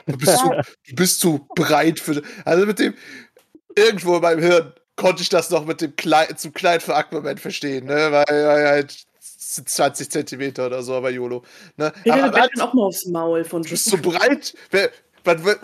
[0.07, 0.51] du, bist zu,
[0.89, 2.23] du bist zu breit für.
[2.45, 2.95] Also mit dem.
[3.77, 7.39] Irgendwo in meinem Hirn konnte ich das noch mit dem klein, zu klein für Aquaman
[7.39, 8.11] verstehen, ne?
[8.11, 11.43] Weil, weil halt 20 Zentimeter oder so, aber YOLO.
[11.77, 11.93] Ne?
[12.05, 14.55] Ich Aber, aber Batman auch mal aufs Maul von du bist zu breit.
[14.71, 14.91] Wer,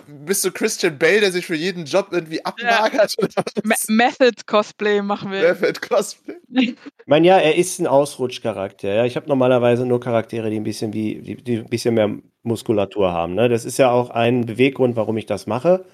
[0.07, 3.15] bist du Christian Bale, der sich für jeden Job irgendwie abmagert?
[3.63, 3.87] Was?
[3.87, 5.55] Method Cosplay machen wir.
[5.55, 6.35] fällt Cosplay?
[7.07, 8.93] Ich meine, ja, er ist ein Ausrutschcharakter.
[8.93, 9.05] Ja?
[9.05, 13.11] Ich habe normalerweise nur Charaktere, die ein bisschen wie, die, die ein bisschen mehr Muskulatur
[13.11, 13.33] haben.
[13.33, 13.47] Ne?
[13.47, 15.85] Das ist ja auch ein Beweggrund, warum ich das mache.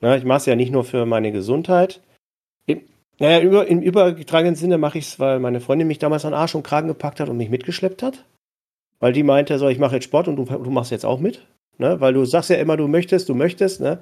[0.00, 0.16] Ne?
[0.16, 2.00] Ich mache es ja nicht nur für meine Gesundheit.
[2.66, 2.82] Im,
[3.18, 6.54] naja, über, im übergetragenen Sinne mache ich es, weil meine Freundin mich damals an Arsch
[6.54, 8.24] und Kragen gepackt hat und mich mitgeschleppt hat.
[9.00, 11.44] Weil die meinte, so, ich mache jetzt Sport und du, du machst jetzt auch mit.
[11.78, 12.00] Ne?
[12.00, 13.80] Weil du sagst ja immer, du möchtest, du möchtest.
[13.80, 13.98] Ne?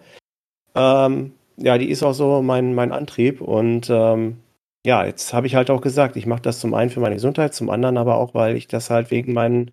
[0.75, 3.41] Ähm, ja, die ist auch so mein, mein Antrieb.
[3.41, 4.39] Und ähm,
[4.85, 7.55] ja, jetzt habe ich halt auch gesagt, ich mache das zum einen für meine Gesundheit,
[7.55, 9.71] zum anderen aber auch, weil ich das halt wegen meinen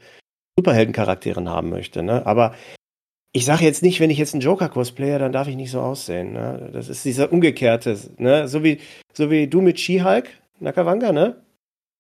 [0.58, 2.04] Superheldencharakteren haben möchte.
[2.04, 2.26] Ne?
[2.26, 2.54] Aber
[3.32, 5.80] ich sage jetzt nicht, wenn ich jetzt einen Joker cosplayer, dann darf ich nicht so
[5.80, 6.34] aussehen.
[6.34, 6.70] Ne?
[6.74, 8.48] Das ist dieser umgekehrte, ne?
[8.48, 8.80] So wie,
[9.14, 10.28] so wie du mit She-Hulk,
[10.60, 11.36] Nakawanga, ne?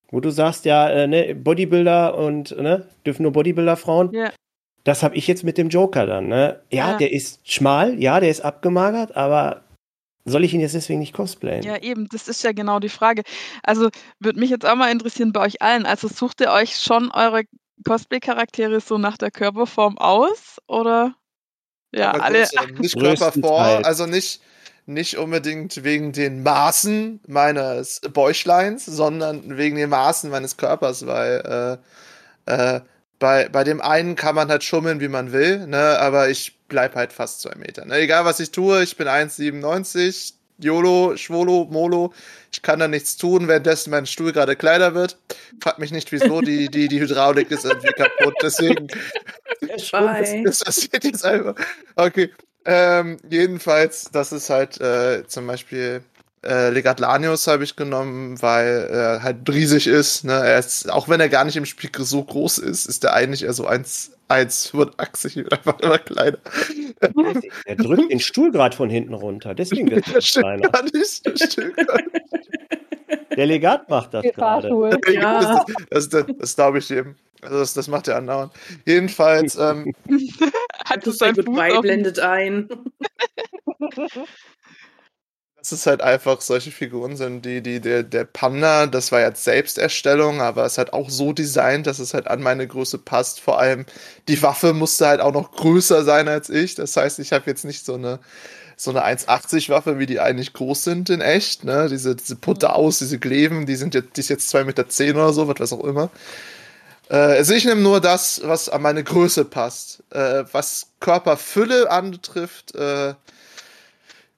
[0.09, 4.13] Wo du sagst, ja, äh, ne, Bodybuilder und ne, dürfen nur Bodybuilder-Frauen.
[4.13, 4.31] Ja.
[4.87, 6.61] Das habe ich jetzt mit dem Joker dann, ne?
[6.71, 6.97] Ja, Ja.
[6.97, 9.65] der ist schmal, ja, der ist abgemagert, aber
[10.23, 11.61] soll ich ihn jetzt deswegen nicht cosplayen?
[11.61, 13.23] Ja, eben, das ist ja genau die Frage.
[13.63, 13.89] Also
[14.21, 15.85] würde mich jetzt auch mal interessieren bei euch allen.
[15.85, 17.43] Also sucht ihr euch schon eure
[17.85, 20.55] Cosplay-Charaktere so nach der Körperform aus?
[20.67, 21.15] Oder?
[21.93, 22.39] Ja, Aber alle.
[22.39, 24.41] größer, nicht Körperform, also nicht,
[24.85, 31.79] nicht unbedingt wegen den Maßen meines Bäuchleins, sondern wegen den Maßen meines Körpers, weil
[32.47, 32.81] äh, äh,
[33.19, 36.95] bei, bei dem einen kann man halt schummeln, wie man will, ne, aber ich bleib
[36.95, 37.85] halt fast zwei Meter.
[37.85, 37.95] Ne?
[37.97, 42.13] Egal was ich tue, ich bin 1,97, YOLO, Schwolo, Molo,
[42.51, 45.17] ich kann da nichts tun, währenddessen mein Stuhl gerade kleiner wird.
[45.61, 48.87] Frag mich nicht, wieso, die, die, die Hydraulik ist irgendwie kaputt, deswegen
[50.43, 51.55] das passiert jetzt einfach.
[51.95, 52.31] Okay.
[52.65, 56.01] Ähm, jedenfalls, das ist halt äh, zum Beispiel
[56.45, 60.23] äh, Legat Lanius habe ich genommen, weil er halt riesig ist.
[60.23, 60.33] Ne?
[60.33, 63.43] Er ist, auch wenn er gar nicht im Spiel so groß ist, ist er eigentlich
[63.43, 66.37] eher so 1, 1,85 und einfach immer kleiner.
[67.65, 70.69] Er drückt den Stuhl gerade von hinten runter, deswegen wird er Das kleiner.
[70.69, 71.25] gar nicht.
[71.25, 72.11] Das stimmt gar nicht.
[73.35, 74.69] Der Legat macht das gerade.
[75.11, 75.63] Ja.
[75.89, 77.15] Das, das, das glaube ich ihm.
[77.41, 78.51] Also das, das macht er andauernd.
[78.85, 79.93] Jedenfalls, ähm,
[80.85, 82.67] Hat Du so sei seinen Fuß Goodbye auf dem- blendet ein.
[85.69, 89.43] Das ist halt einfach solche Figuren sind, die, die, der, der Panda, das war jetzt
[89.43, 93.41] Selbsterstellung, aber es ist halt auch so designt, dass es halt an meine Größe passt.
[93.41, 93.85] Vor allem
[94.29, 96.75] die Waffe musste halt auch noch größer sein als ich.
[96.75, 98.19] Das heißt, ich habe jetzt nicht so eine,
[98.77, 101.65] so eine 1,80 Waffe, wie die eigentlich groß sind in echt.
[101.65, 101.89] Ne?
[101.89, 105.15] Diese, diese Putte aus, diese Gleven, die sind jetzt, die ist jetzt 2,10 Meter zehn
[105.17, 106.09] oder so, was weiß auch immer.
[107.09, 110.03] Äh, also ich nehme nur das, was an meine Größe passt.
[110.11, 113.15] Äh, was Körperfülle anbetrifft, äh,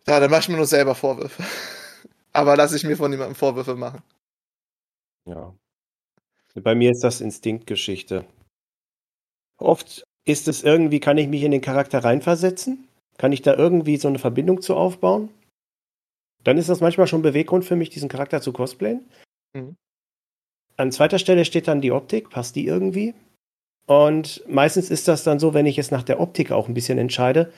[0.09, 1.43] ja, da mache ich mir nur selber Vorwürfe.
[2.33, 4.01] Aber lasse ich mir von niemandem Vorwürfe machen.
[5.25, 5.53] Ja.
[6.55, 8.25] Bei mir ist das Instinktgeschichte.
[9.57, 12.87] Oft ist es irgendwie, kann ich mich in den Charakter reinversetzen?
[13.17, 15.29] Kann ich da irgendwie so eine Verbindung zu aufbauen?
[16.43, 19.05] Dann ist das manchmal schon Beweggrund für mich, diesen Charakter zu cosplayen.
[19.53, 19.75] Mhm.
[20.77, 23.13] An zweiter Stelle steht dann die Optik, passt die irgendwie?
[23.85, 26.97] Und meistens ist das dann so, wenn ich es nach der Optik auch ein bisschen
[26.97, 27.51] entscheide,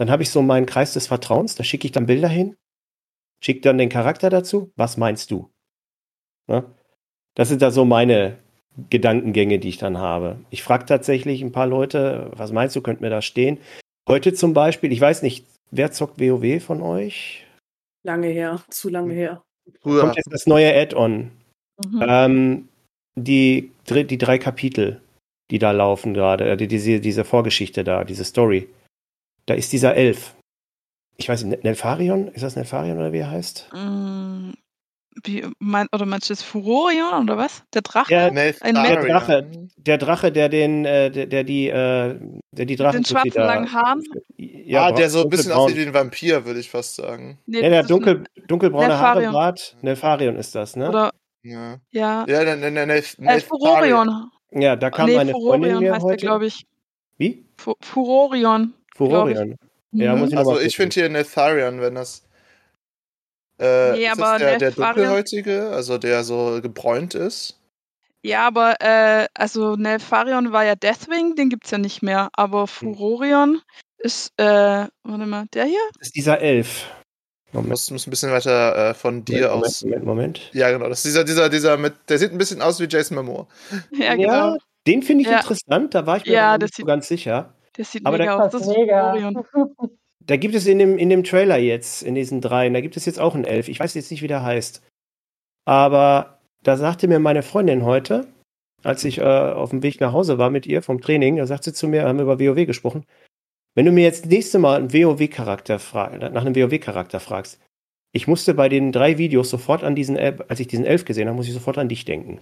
[0.00, 2.56] dann habe ich so meinen Kreis des Vertrauens, da schicke ich dann Bilder hin,
[3.44, 5.50] schicke dann den Charakter dazu, was meinst du?
[6.46, 6.64] Ne?
[7.34, 8.38] Das sind da so meine
[8.88, 10.38] Gedankengänge, die ich dann habe.
[10.48, 13.58] Ich frage tatsächlich ein paar Leute, was meinst du, könnte mir da stehen?
[14.08, 17.46] Heute zum Beispiel, ich weiß nicht, wer zockt WoW von euch?
[18.02, 19.42] Lange her, zu lange her.
[19.82, 20.00] Früher.
[20.00, 21.30] Kommt jetzt das neue Add-on.
[21.84, 22.04] Mhm.
[22.08, 22.68] Ähm,
[23.16, 25.02] die, die drei Kapitel,
[25.50, 28.70] die da laufen gerade, äh, diese, diese Vorgeschichte da, diese Story.
[29.50, 30.36] Da ist dieser Elf.
[31.16, 32.28] Ich weiß nicht, Nelfarion?
[32.28, 33.68] Ist das Nelfarion oder wie er heißt?
[33.74, 34.50] Mm,
[35.24, 37.64] wie, mein, oder meinst du das Furorion oder was?
[37.74, 38.12] Der Drache?
[38.12, 38.34] Ja, ein
[38.74, 42.16] der Drache, der Drache, der den, äh, der, der die, äh,
[42.52, 44.04] der die Drachen Den schwarzen langen Haaren?
[44.36, 47.40] Ja, ah, der so ein bisschen aussieht wie ein Vampir, würde ich fast sagen.
[47.46, 49.76] Nee, ja, der dunkel, dunkelbraune Haare, Bart.
[49.82, 50.90] Nelfarion ist das, ne?
[50.90, 51.10] Oder,
[51.42, 51.78] ja.
[51.90, 52.24] Ja.
[52.28, 54.30] Ja, ne, ne, ne, ne, äh, Furorion.
[54.52, 56.24] Ja, da kam nee, meine Freundin mir heißt heute.
[56.24, 56.64] glaube ich.
[57.18, 57.44] Wie?
[57.80, 58.74] Furorion.
[59.08, 59.56] Furorion.
[59.92, 60.20] Ja, Mhm.
[60.20, 62.22] muss ich Also ich finde hier Netharion, wenn das.
[63.58, 67.56] Äh, Nee, ist aber das der, der dunkelhäutige, also der so gebräunt ist?
[68.22, 72.28] Ja, aber äh, also Nelfarion war ja Deathwing, den gibt's ja nicht mehr.
[72.34, 73.62] Aber Furorion
[73.98, 75.78] ist, äh, warte mal, der hier?
[75.98, 76.86] Das ist dieser Elf.
[77.52, 79.82] Moment, Muss, muss ein bisschen weiter äh, von dir Moment, aus.
[79.82, 80.50] Moment, Moment.
[80.52, 80.88] Ja, genau.
[80.88, 83.48] Das ist dieser, dieser, dieser mit, der sieht ein bisschen aus wie Jason Momoa.
[83.92, 84.56] Ja, genau.
[84.86, 85.38] den finde ich Ja.
[85.38, 87.54] interessant, da war ich mir Ja, nicht so ganz sicher.
[87.80, 88.52] Der sieht Aber mega aus.
[88.52, 89.14] Das ist mega.
[89.14, 89.44] Furorion.
[90.26, 93.06] Da gibt es in dem, in dem Trailer jetzt, in diesen dreien, da gibt es
[93.06, 93.68] jetzt auch einen Elf.
[93.68, 94.86] Ich weiß jetzt nicht, wie der heißt.
[95.64, 98.28] Aber da sagte mir meine Freundin heute,
[98.84, 101.64] als ich äh, auf dem Weg nach Hause war mit ihr vom Training, da sagt
[101.64, 103.06] sie zu mir, haben wir über WoW gesprochen.
[103.74, 105.80] Wenn du mir jetzt das nächste Mal einen WoW-Charakter
[106.30, 107.58] nach einem WoW-Charakter fragst,
[108.12, 111.28] ich musste bei den drei Videos sofort an diesen Elf, als ich diesen Elf gesehen
[111.28, 112.40] habe, muss ich sofort an dich denken.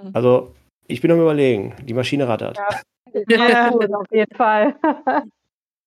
[0.00, 0.10] Mhm.
[0.12, 0.54] Also,
[0.86, 2.58] ich bin am überlegen, die Maschine rattert.
[2.58, 2.82] Ja.
[3.28, 3.70] Ja.
[3.70, 4.74] Gut, auf jeden Fall.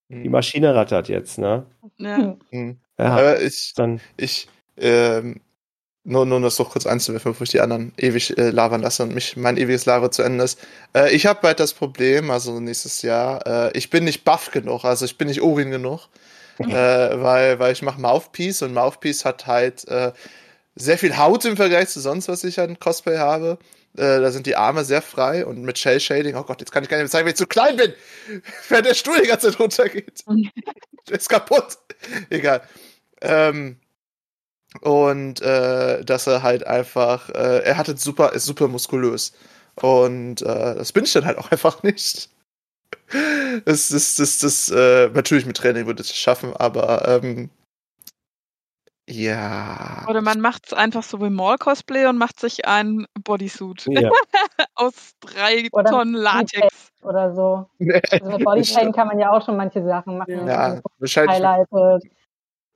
[0.08, 1.66] Die Maschine rattert jetzt, ne?
[1.98, 2.36] Ja.
[2.50, 2.78] Mhm.
[2.98, 4.00] Ja, Aber ich, dann.
[4.16, 5.40] ich, ähm,
[6.04, 9.14] nur, nur das noch kurz einzuwerfen, bevor ich die anderen ewig äh, labern lasse und
[9.14, 10.58] mich mein ewiges Laber zu Ende ist.
[10.96, 14.84] Äh, ich habe bald das Problem, also nächstes Jahr, äh, ich bin nicht buff genug,
[14.84, 16.08] also ich bin nicht Urin genug,
[16.58, 20.12] äh, weil, weil ich mache Mouthpiece und Mouthpiece hat halt äh,
[20.74, 23.58] sehr viel Haut im Vergleich zu sonst, was ich an Cosplay habe.
[23.96, 26.82] Äh, da sind die Arme sehr frei und mit Shell Shading, oh Gott, jetzt kann
[26.82, 27.92] ich gar nicht mehr zeigen, wenn ich zu klein bin,
[28.68, 30.24] wenn der Stuhl die ganze Zeit runtergeht.
[31.10, 31.78] Ist kaputt.
[32.30, 32.62] Egal.
[33.20, 33.80] Ähm,
[34.82, 39.32] und äh, dass er halt einfach, äh, er hatte super, ist super muskulös.
[39.74, 42.30] Und äh, das bin ich dann halt auch einfach nicht.
[43.64, 47.50] Das ist, das, das, äh, natürlich mit Training würde ich es schaffen, aber ähm,
[49.10, 50.06] ja.
[50.08, 54.10] Oder man macht es einfach so wie Mall-Cosplay und macht sich einen Bodysuit Ja.
[54.74, 56.92] aus drei Oder Tonnen Latex.
[57.02, 57.66] Oder so.
[58.10, 60.46] Also mit Bodypaint kann man ja auch schon manche Sachen machen.
[60.46, 61.36] ja, wahrscheinlich.
[61.36, 62.10] Highlighted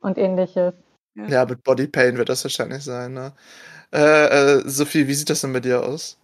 [0.00, 0.74] und ähnliches.
[1.14, 3.32] Ja, mit Bodypaint wird das wahrscheinlich sein, ne?
[3.92, 6.18] Äh, äh, Sophie, wie sieht das denn bei dir aus?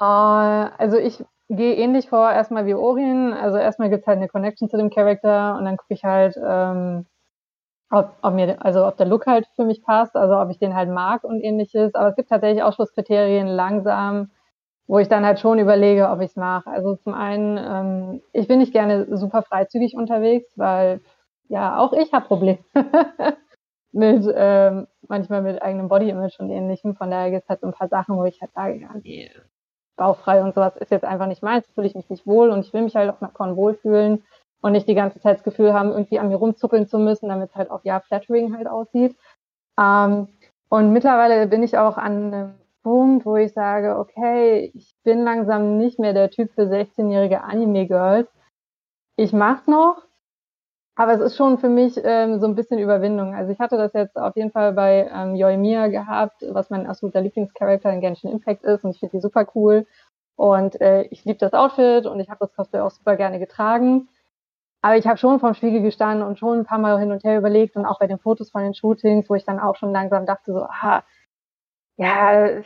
[0.00, 3.32] Äh, also ich gehe ähnlich vor, erstmal wie Orien.
[3.32, 6.36] Also erstmal gibt es halt eine Connection zu dem Charakter und dann gucke ich halt,
[6.36, 7.06] ähm,
[7.90, 10.74] ob, ob mir, also ob der Look halt für mich passt, also ob ich den
[10.74, 11.94] halt mag und ähnliches.
[11.94, 14.30] Aber es gibt tatsächlich Ausschlusskriterien langsam,
[14.86, 16.68] wo ich dann halt schon überlege, ob ich es mache.
[16.70, 21.00] Also zum einen, ähm, ich bin nicht gerne super freizügig unterwegs, weil
[21.48, 22.58] ja auch ich habe Probleme
[23.92, 26.94] mit ähm, manchmal mit eigenem Body-Image und ähnlichem.
[26.94, 29.30] Von daher gibt es halt so ein paar Sachen, wo ich halt sage, ja, nee,
[29.96, 32.72] bauchfrei und sowas ist jetzt einfach nicht meins, fühle ich mich nicht wohl und ich
[32.72, 34.22] will mich halt auch nach Con wohlfühlen
[34.60, 37.50] und nicht die ganze Zeit das Gefühl haben, irgendwie an mir rumzuckeln zu müssen, damit
[37.50, 39.16] es halt auch ja flattering halt aussieht.
[39.78, 40.28] Ähm,
[40.68, 45.78] und mittlerweile bin ich auch an einem Punkt, wo ich sage, okay, ich bin langsam
[45.78, 48.28] nicht mehr der Typ für 16-jährige Anime-Girls.
[49.16, 50.02] Ich mach's noch,
[50.96, 53.34] aber es ist schon für mich ähm, so ein bisschen Überwindung.
[53.34, 57.20] Also ich hatte das jetzt auf jeden Fall bei ähm, Yoimiya gehabt, was mein absoluter
[57.20, 59.86] Lieblingscharakter in Genshin Impact ist und ich finde die super cool.
[60.36, 64.08] Und äh, ich liebe das Outfit und ich habe das Cosplay auch super gerne getragen.
[64.82, 67.38] Aber ich habe schon vorm Spiegel gestanden und schon ein paar Mal hin und her
[67.38, 70.24] überlegt und auch bei den Fotos von den Shootings, wo ich dann auch schon langsam
[70.24, 71.04] dachte so, aha,
[71.96, 72.62] ja,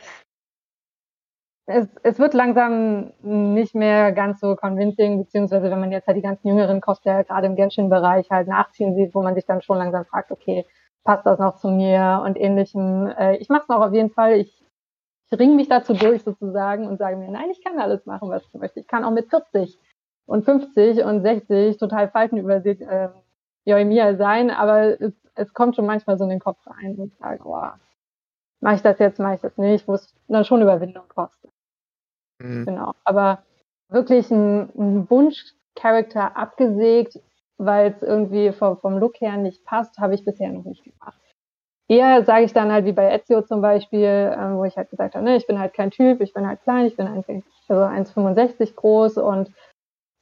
[1.65, 6.21] es, es wird langsam nicht mehr ganz so convincing, beziehungsweise wenn man jetzt halt die
[6.21, 10.05] ganzen jüngeren Cosplayer gerade im Genshin-Bereich halt nachziehen sieht, wo man sich dann schon langsam
[10.05, 10.65] fragt, okay,
[11.03, 13.07] passt das noch zu mir und ähnlichem.
[13.07, 14.33] Äh, ich mache es auch auf jeden Fall.
[14.39, 14.63] Ich,
[15.31, 18.45] ich ringe mich dazu durch sozusagen und sage mir, nein, ich kann alles machen, was
[18.45, 18.79] ich möchte.
[18.79, 19.79] Ich kann auch mit 40
[20.25, 23.09] und 50 und 60 total faltenübersät äh,
[23.65, 27.17] Joimia sein, aber es, es kommt schon manchmal so in den Kopf rein und ich
[27.17, 27.67] sage, oh,
[28.61, 31.51] mache ich das jetzt, mache ich das nicht, wo es dann schon Überwindung kostet.
[32.39, 32.65] Mhm.
[32.65, 32.93] Genau.
[33.03, 33.43] Aber
[33.89, 37.19] wirklich ein, ein Wunsch-Charakter abgesägt,
[37.57, 41.19] weil es irgendwie vom, vom Look her nicht passt, habe ich bisher noch nicht gemacht.
[41.89, 45.15] Eher sage ich dann halt wie bei Ezio zum Beispiel, ähm, wo ich halt gesagt
[45.15, 47.33] habe, ne, ich bin halt kein Typ, ich bin halt klein, ich bin einfach
[47.67, 49.51] also 1,65 groß und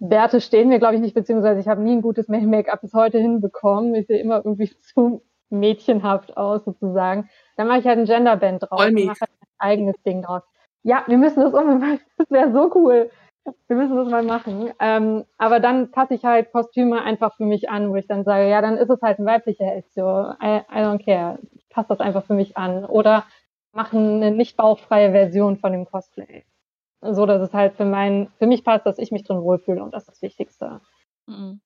[0.02, 3.20] Bärte stehen mir, glaube ich, nicht, beziehungsweise ich habe nie ein gutes Make-up bis heute
[3.20, 3.94] hinbekommen.
[3.94, 7.30] Ich sehe immer irgendwie zu mädchenhaft aus, sozusagen.
[7.56, 10.42] Dann mache ich halt ein Genderband draus und mache halt ein eigenes Ding draus.
[10.82, 12.00] Ja, wir müssen das ummachen.
[12.18, 13.12] Das wäre so cool.
[13.68, 14.72] Wir müssen das mal machen.
[14.80, 18.50] Ähm, aber dann passe ich halt Kostüme einfach für mich an, wo ich dann sage,
[18.50, 20.32] ja, dann ist es halt ein weiblicher Ezio.
[20.42, 21.38] I, I don't care.
[21.54, 22.86] Ich passe das einfach für mich an.
[22.86, 23.26] Oder
[23.72, 26.44] machen eine nicht bauchfreie Version von dem Cosplay
[27.02, 29.94] so dass es halt für mein, für mich passt, dass ich mich drin wohlfühle und
[29.94, 30.82] das ist das Wichtigste.
[31.28, 31.62] Mhm.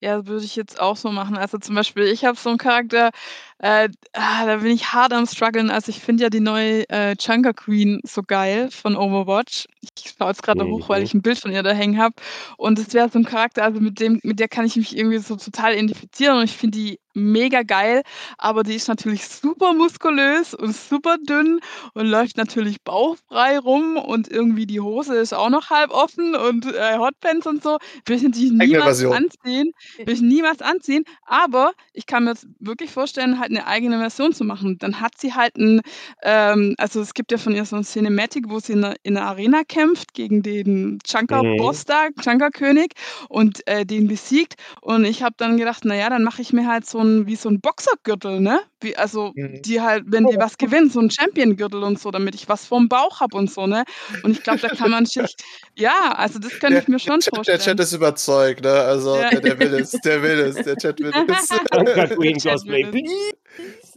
[0.00, 1.36] Ja, würde ich jetzt auch so machen.
[1.36, 3.10] Also zum Beispiel, ich habe so einen Charakter,
[3.58, 5.70] äh, ah, da bin ich hart am struggeln.
[5.70, 9.66] Also ich finde ja die neue äh, Chunker Queen so geil von Overwatch.
[9.80, 10.70] Ich schaue jetzt gerade mhm.
[10.70, 12.14] hoch, weil ich ein Bild von ihr da hängen habe.
[12.58, 15.18] Und es wäre so ein Charakter, also mit dem, mit der kann ich mich irgendwie
[15.18, 18.02] so total identifizieren und ich finde die mega geil,
[18.36, 21.60] aber die ist natürlich super muskulös und super dünn
[21.94, 26.66] und läuft natürlich bauchfrei rum und irgendwie die Hose ist auch noch halb offen und
[26.66, 27.78] äh, Hotpants und so.
[28.06, 29.72] Will ich natürlich niemals anziehen.
[29.98, 34.32] Will ich niemals anziehen, aber ich kann mir jetzt wirklich vorstellen, halt eine eigene Version
[34.32, 34.78] zu machen.
[34.78, 35.80] Dann hat sie halt ein,
[36.22, 39.14] ähm, also es gibt ja von ihr so ein Cinematic, wo sie in der, in
[39.14, 41.86] der Arena kämpft gegen den Chunker-Boss mhm.
[41.86, 42.92] da, Chunker-König
[43.28, 46.86] und äh, den besiegt und ich habe dann gedacht, naja, dann mache ich mir halt
[46.86, 48.60] so ein ein, wie so ein Boxergürtel, ne?
[48.80, 49.62] Wie, also, mhm.
[49.62, 52.88] die halt, wenn die was gewinnen, so ein Champion-Gürtel und so, damit ich was vorm
[52.88, 53.84] Bauch habe und so, ne?
[54.22, 55.34] Und ich glaube, da kann man sich,
[55.74, 57.58] ja, also das könnte ich mir schon der, vorstellen.
[57.58, 58.72] Der Chat ist überzeugt, ne?
[58.72, 59.30] Also, ja.
[59.30, 62.16] der, der, will es, der will es, der Chat will es.
[62.16, 62.82] Queen Cosplay,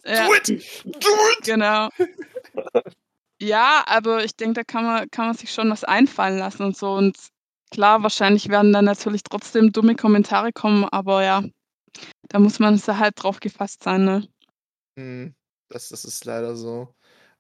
[0.06, 0.28] ja.
[0.28, 0.48] Do it!
[0.86, 1.44] Do it!
[1.44, 1.90] Genau.
[3.42, 6.78] Ja, aber ich denke, da kann man, kann man sich schon was einfallen lassen und
[6.78, 6.94] so.
[6.94, 7.18] Und
[7.72, 11.44] klar, wahrscheinlich werden dann natürlich trotzdem dumme Kommentare kommen, aber ja,
[12.30, 14.28] da muss man so halt drauf gefasst sein, ne?
[14.98, 15.34] Hm,
[15.70, 16.94] das, das ist leider so.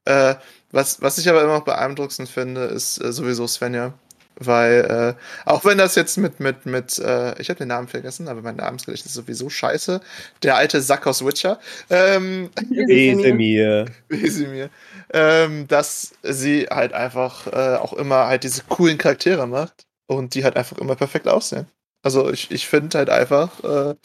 [0.05, 0.35] Äh,
[0.71, 3.93] was, was ich aber immer noch beeindruckend finde, ist äh, sowieso Svenja.
[4.35, 8.27] Weil, äh, auch wenn das jetzt mit, mit, mit, äh, ich habe den Namen vergessen,
[8.27, 10.01] aber mein Namensgedicht ist sowieso scheiße.
[10.41, 11.59] Der alte Sack aus Witcher.
[11.91, 13.85] Ähm, Wesemir.
[14.09, 14.69] Wesemir.
[15.13, 20.43] Ähm, dass sie halt einfach äh, auch immer halt diese coolen Charaktere macht und die
[20.43, 21.67] halt einfach immer perfekt aussehen.
[22.01, 23.95] Also ich, ich finde halt einfach, äh,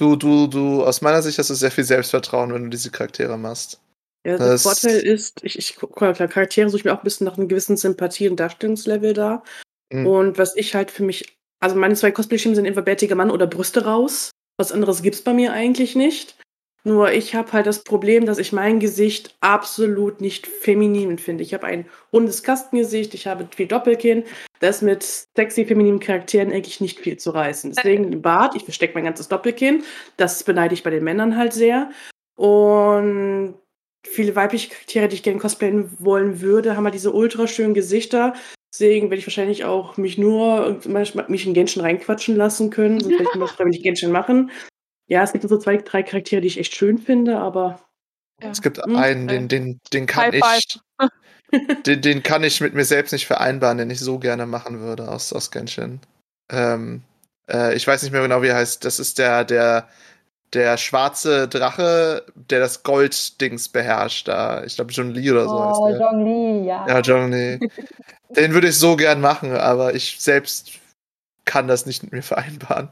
[0.00, 3.36] du, du, du, aus meiner Sicht hast du sehr viel Selbstvertrauen, wenn du diese Charaktere
[3.36, 3.80] machst.
[4.26, 7.04] Ja, der das Vorteil ist, ich, ich guck mal, Charaktere suche ich mir auch ein
[7.04, 9.42] bisschen nach einem gewissen Sympathie- und Darstellungslevel da.
[9.92, 10.06] Mhm.
[10.06, 13.46] Und was ich halt für mich, also meine zwei Cosplay-Schemen sind entweder bärtiger Mann oder
[13.46, 14.30] Brüste raus.
[14.58, 16.36] Was anderes gibt's bei mir eigentlich nicht.
[16.82, 21.42] Nur ich habe halt das Problem, dass ich mein Gesicht absolut nicht feminin finde.
[21.42, 24.24] Ich habe ein rundes Kastengesicht, ich habe viel Doppelkinn.
[24.60, 27.72] Das ist mit sexy femininen Charakteren eigentlich nicht viel zu reißen.
[27.76, 29.84] Deswegen ein Bart, ich verstecke mein ganzes Doppelkinn.
[30.16, 31.90] Das beneide ich bei den Männern halt sehr.
[32.36, 33.54] Und
[34.06, 38.34] viele weibliche Charaktere, die ich gerne cosplayen wollen würde, haben halt diese ultra schönen Gesichter.
[38.72, 40.80] Deswegen werde ich wahrscheinlich auch mich nur
[41.28, 43.00] mich in Genshin reinquatschen lassen können.
[43.00, 44.50] Sonst werde ich nur freiwillig Genshin machen.
[45.10, 47.80] Ja, es gibt so zwei, drei Charaktere, die ich echt schön finde, aber.
[48.40, 48.50] Ja.
[48.50, 50.80] Es gibt hm, einen, den, den, den kann High ich.
[51.84, 55.08] den, den kann ich mit mir selbst nicht vereinbaren, den ich so gerne machen würde
[55.08, 55.98] aus, aus Genshin.
[56.48, 57.02] Ähm,
[57.50, 58.84] äh, ich weiß nicht mehr genau, wie er heißt.
[58.84, 59.88] Das ist der, der,
[60.52, 64.28] der schwarze Drache, der das Golddings beherrscht.
[64.28, 64.62] Da.
[64.62, 65.56] Ich glaube, John Lee oder so.
[65.56, 66.06] Oh, heißt der.
[66.06, 66.86] John Lee, ja.
[66.86, 67.58] Ja, John Lee.
[68.30, 70.70] den würde ich so gern machen, aber ich selbst
[71.46, 72.90] kann das nicht mit mir vereinbaren.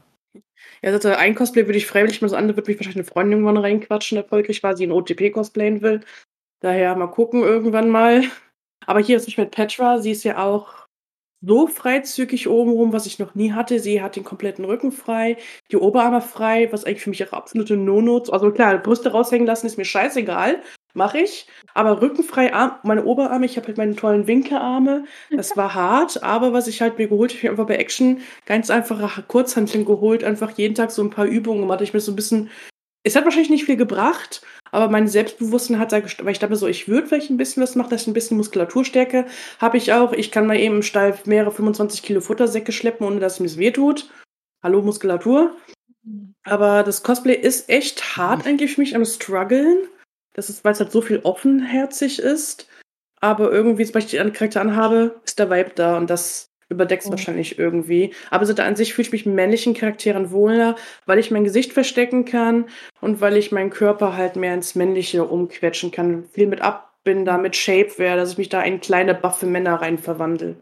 [0.81, 3.39] Ja, also ein Cosplay würde ich freiwillig machen, das andere wird mich wahrscheinlich eine Freundin
[3.39, 6.01] irgendwann reinquatschen, erfolgreich, weil sie ein OTP cosplayen will.
[6.61, 8.23] Daher mal gucken irgendwann mal.
[8.85, 10.87] Aber hier ist nicht mit Petra, sie ist ja auch
[11.41, 13.79] so freizügig obenrum, was ich noch nie hatte.
[13.79, 15.37] Sie hat den kompletten Rücken frei,
[15.71, 18.29] die Oberarme frei, was eigentlich für mich auch absolute No-Notes.
[18.29, 20.61] Also klar, Brüste raushängen lassen ist mir scheißegal.
[20.93, 21.47] Mache ich.
[21.73, 25.05] Aber rückenfrei, Arm, meine Oberarme, ich habe halt meine tollen Winkelarme.
[25.29, 28.21] Das war hart, aber was ich halt mir geholt habe, ich habe einfach bei Action
[28.45, 31.81] ganz einfache Kurzhanteln geholt, einfach jeden Tag so ein paar Übungen gemacht.
[31.81, 32.49] Ich mir so ein bisschen,
[33.03, 36.87] es hat wahrscheinlich nicht viel gebracht, aber mein Selbstbewusstsein hat weil ich dachte so, ich
[36.87, 39.25] würde vielleicht ein bisschen was machen, dass ich ein bisschen Muskulaturstärke
[39.59, 40.13] habe ich auch.
[40.13, 43.61] Ich kann mal eben im Stall mehrere 25 Kilo Futtersäcke schleppen, ohne dass es mir
[43.61, 44.09] wehtut.
[44.63, 45.55] Hallo Muskulatur.
[46.43, 49.87] Aber das Cosplay ist echt hart eigentlich für mich am struggeln.
[50.39, 52.69] Das ist, weil es halt so viel offenherzig ist.
[53.19, 57.09] Aber irgendwie, sobald ich die Charakter anhabe, ist der Vibe da und das überdeckt es
[57.09, 57.11] Mhm.
[57.11, 58.13] wahrscheinlich irgendwie.
[58.29, 61.43] Aber so da an sich fühle ich mich mit männlichen Charakteren wohler, weil ich mein
[61.43, 62.69] Gesicht verstecken kann
[63.01, 66.23] und weil ich meinen Körper halt mehr ins Männliche umquetschen kann.
[66.31, 70.55] Viel mit Abbinder, mit Shapewear, dass ich mich da in kleine, buffe Männer rein verwandle.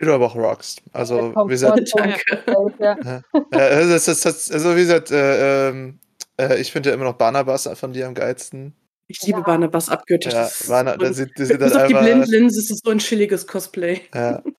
[0.00, 0.82] Wie du aber auch rockst.
[0.92, 2.42] Also, wie gesagt, Danke.
[2.80, 3.22] Ja.
[3.52, 6.00] äh, das, das, das, also wie gesagt, äh, ähm,
[6.40, 8.74] äh, ich finde ja immer noch Barnabas von dir am geilsten.
[9.08, 9.44] Ich liebe Ja.
[9.44, 10.32] Barnabas abgöttisch.
[10.32, 11.94] Ja, Das ist Barna, das sieht, das sieht Bis auf die.
[11.94, 14.02] Blindlinse ist es so ein chilliges Cosplay.
[14.14, 14.42] Ja.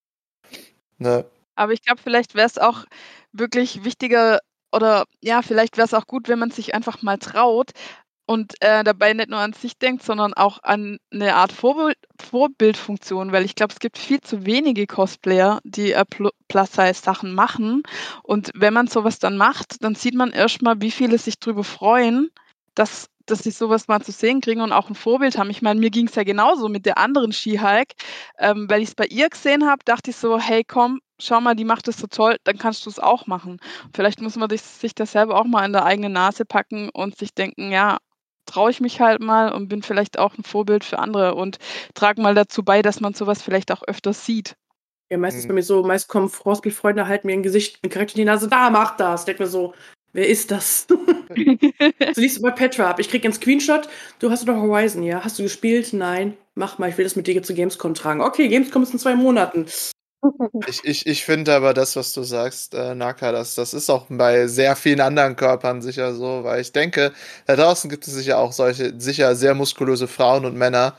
[0.98, 1.26] Ne,
[1.56, 2.86] Aber ich glaube, vielleicht wäre es auch
[3.32, 4.40] wirklich wichtiger
[4.72, 7.72] oder ja, vielleicht wäre es auch gut, wenn man sich einfach mal traut
[8.26, 13.32] und äh, dabei nicht nur an sich denkt, sondern auch an eine Art Vorbild, Vorbildfunktion,
[13.32, 17.84] weil ich glaube, es gibt viel zu wenige Cosplayer, die äh, Pl- Plus-Size-Sachen machen.
[18.24, 22.30] Und wenn man sowas dann macht, dann sieht man erstmal, wie viele sich darüber freuen,
[22.76, 25.50] dass, dass sie sowas mal zu sehen kriegen und auch ein Vorbild haben.
[25.50, 27.96] Ich meine, mir ging es ja genauso mit der anderen Ski-Hike.
[28.38, 31.56] Ähm, weil ich es bei ihr gesehen habe, dachte ich so, hey komm, schau mal,
[31.56, 33.60] die macht das so toll, dann kannst du es auch machen.
[33.94, 37.34] Vielleicht muss man sich das selber auch mal in der eigenen Nase packen und sich
[37.34, 37.98] denken, ja,
[38.52, 41.58] traue ich mich halt mal und bin vielleicht auch ein Vorbild für andere und
[41.94, 44.56] trage mal dazu bei, dass man sowas vielleicht auch öfter sieht.
[45.10, 45.48] Ja, meistens Mhm.
[45.50, 48.48] bei mir so, meist kommen Frostbildfreunde halten mir ein Gesicht, ein Charakter in die Nase,
[48.48, 49.26] da, mach das.
[49.26, 49.74] Denk mir so,
[50.14, 50.88] wer ist das?
[50.88, 50.98] du
[52.16, 53.00] liest bei Petra ab.
[53.00, 53.88] Ich krieg einen Screenshot.
[54.20, 55.24] Du hast doch Horizon, ja?
[55.24, 55.94] Hast du gespielt?
[55.94, 56.38] Nein.
[56.56, 58.22] Mach mal, ich will das mit dir zu Gamescom tragen.
[58.22, 59.66] Okay, Gamescom ist in zwei Monaten.
[60.68, 64.06] Ich, ich, ich finde aber das, was du sagst, äh, Naka, das, das ist auch
[64.10, 67.12] bei sehr vielen anderen Körpern sicher so, weil ich denke,
[67.48, 70.96] da draußen gibt es sicher auch solche, sicher sehr muskulöse Frauen und Männer,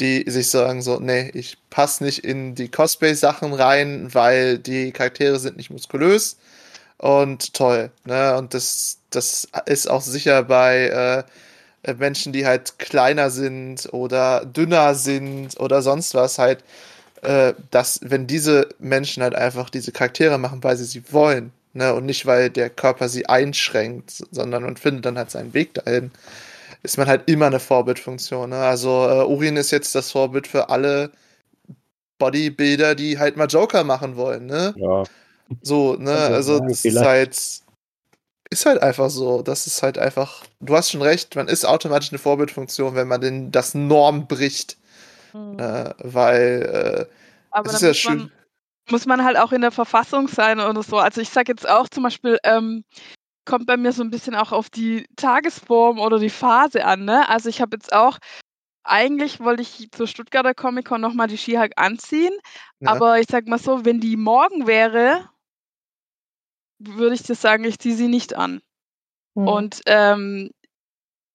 [0.00, 5.38] die sich sagen so, nee, ich passe nicht in die Cosplay-Sachen rein, weil die Charaktere
[5.40, 6.38] sind nicht muskulös
[6.98, 8.36] und toll, ne?
[8.38, 11.24] Und das, das ist auch sicher bei
[11.84, 16.64] äh, Menschen, die halt kleiner sind oder dünner sind oder sonst was halt
[17.24, 21.94] äh, dass wenn diese Menschen halt einfach diese Charaktere machen, weil sie sie wollen, ne,
[21.94, 26.10] und nicht weil der Körper sie einschränkt, sondern man findet dann halt seinen Weg dahin,
[26.82, 28.50] ist man halt immer eine Vorbildfunktion.
[28.50, 28.58] Ne?
[28.58, 31.10] Also äh, Urin ist jetzt das Vorbild für alle
[32.18, 34.74] Bodybuilder, die halt mal Joker machen wollen, ne?
[34.76, 35.04] Ja.
[35.62, 37.36] So, ne, Also, also das ist halt
[38.54, 39.42] ist halt einfach so.
[39.42, 40.44] Das ist halt einfach.
[40.60, 44.76] Du hast schon recht, man ist automatisch eine Vorbildfunktion, wenn man den, das Norm bricht.
[45.34, 45.58] Mhm.
[45.58, 47.08] Äh, weil
[47.52, 48.32] äh, es ist ja muss man, schön.
[48.90, 50.98] muss man halt auch in der Verfassung sein oder so.
[50.98, 52.84] Also ich sage jetzt auch zum Beispiel, ähm,
[53.44, 57.04] kommt bei mir so ein bisschen auch auf die Tagesform oder die Phase an.
[57.04, 57.28] Ne?
[57.28, 58.18] Also ich habe jetzt auch,
[58.84, 62.32] eigentlich wollte ich zur Stuttgarter Comic Con nochmal die Skihike anziehen,
[62.80, 62.92] Ja.
[62.92, 65.28] aber ich sag mal so, wenn die morgen wäre,
[66.78, 68.62] würde ich dir sagen, ich ziehe sie nicht an.
[69.34, 69.48] Mhm.
[69.48, 70.50] Und ähm,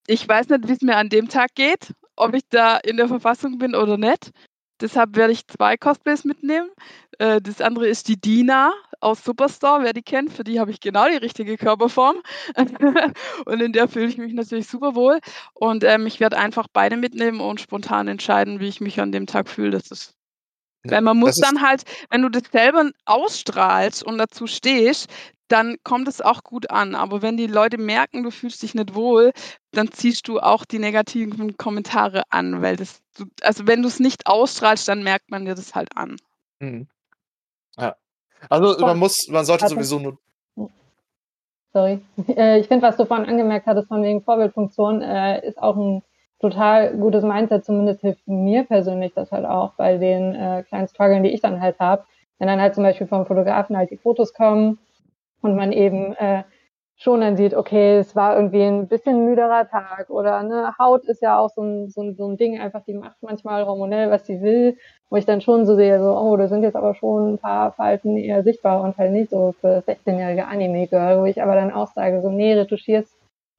[0.08, 3.08] ich weiß nicht, wie es mir an dem Tag geht, ob ich da in der
[3.08, 4.32] Verfassung bin oder nicht.
[4.82, 6.70] Deshalb werde ich zwei Cosplays mitnehmen.
[7.18, 10.32] Äh, das andere ist die Dina aus Superstore, wer die kennt.
[10.32, 12.18] Für die habe ich genau die richtige Körperform.
[13.46, 15.20] und in der fühle ich mich natürlich super wohl.
[15.54, 19.28] Und ähm, ich werde einfach beide mitnehmen und spontan entscheiden, wie ich mich an dem
[19.28, 19.72] Tag fühle.
[19.72, 20.19] Das ist
[20.84, 25.10] weil man muss dann halt, wenn du das selber ausstrahlst und dazu stehst,
[25.50, 26.96] dann kommt es auch gut an.
[26.96, 29.32] Aber wenn die Leute merken, du fühlst dich nicht wohl,
[29.72, 33.02] dann ziehst du auch die negativen Kommentare an, weil das,
[33.42, 36.18] also wenn du es nicht ausstrahlst, dann merkt man dir das halt an.
[36.60, 36.88] Mhm.
[37.78, 37.96] Ja.
[38.50, 39.76] Also man muss, man sollte Warte.
[39.76, 40.18] sowieso nur.
[41.74, 42.00] Sorry.
[42.36, 46.04] Äh, ich finde, was du vorhin angemerkt hattest von wegen Vorbildfunktion, äh, ist auch ein
[46.40, 47.66] total gutes Mindset.
[47.66, 51.62] Zumindest hilft mir persönlich das halt auch bei den äh, kleinen Struggeln, die ich dann
[51.62, 52.04] halt habe.
[52.38, 54.80] Wenn dann halt zum Beispiel vom Fotografen halt die Fotos kommen
[55.42, 56.44] und man eben äh,
[57.00, 61.22] schon dann sieht, okay, es war irgendwie ein bisschen müderer Tag oder ne, Haut ist
[61.22, 64.26] ja auch so ein, so ein, so ein Ding, einfach die macht manchmal hormonell, was
[64.26, 64.78] sie will,
[65.10, 67.72] wo ich dann schon so sehe, so, oh, da sind jetzt aber schon ein paar
[67.72, 71.88] Falten eher sichtbar und halt nicht so für 16-jährige Anime-Girl, wo ich aber dann auch
[71.88, 73.10] sage, so, nee, retuschier's,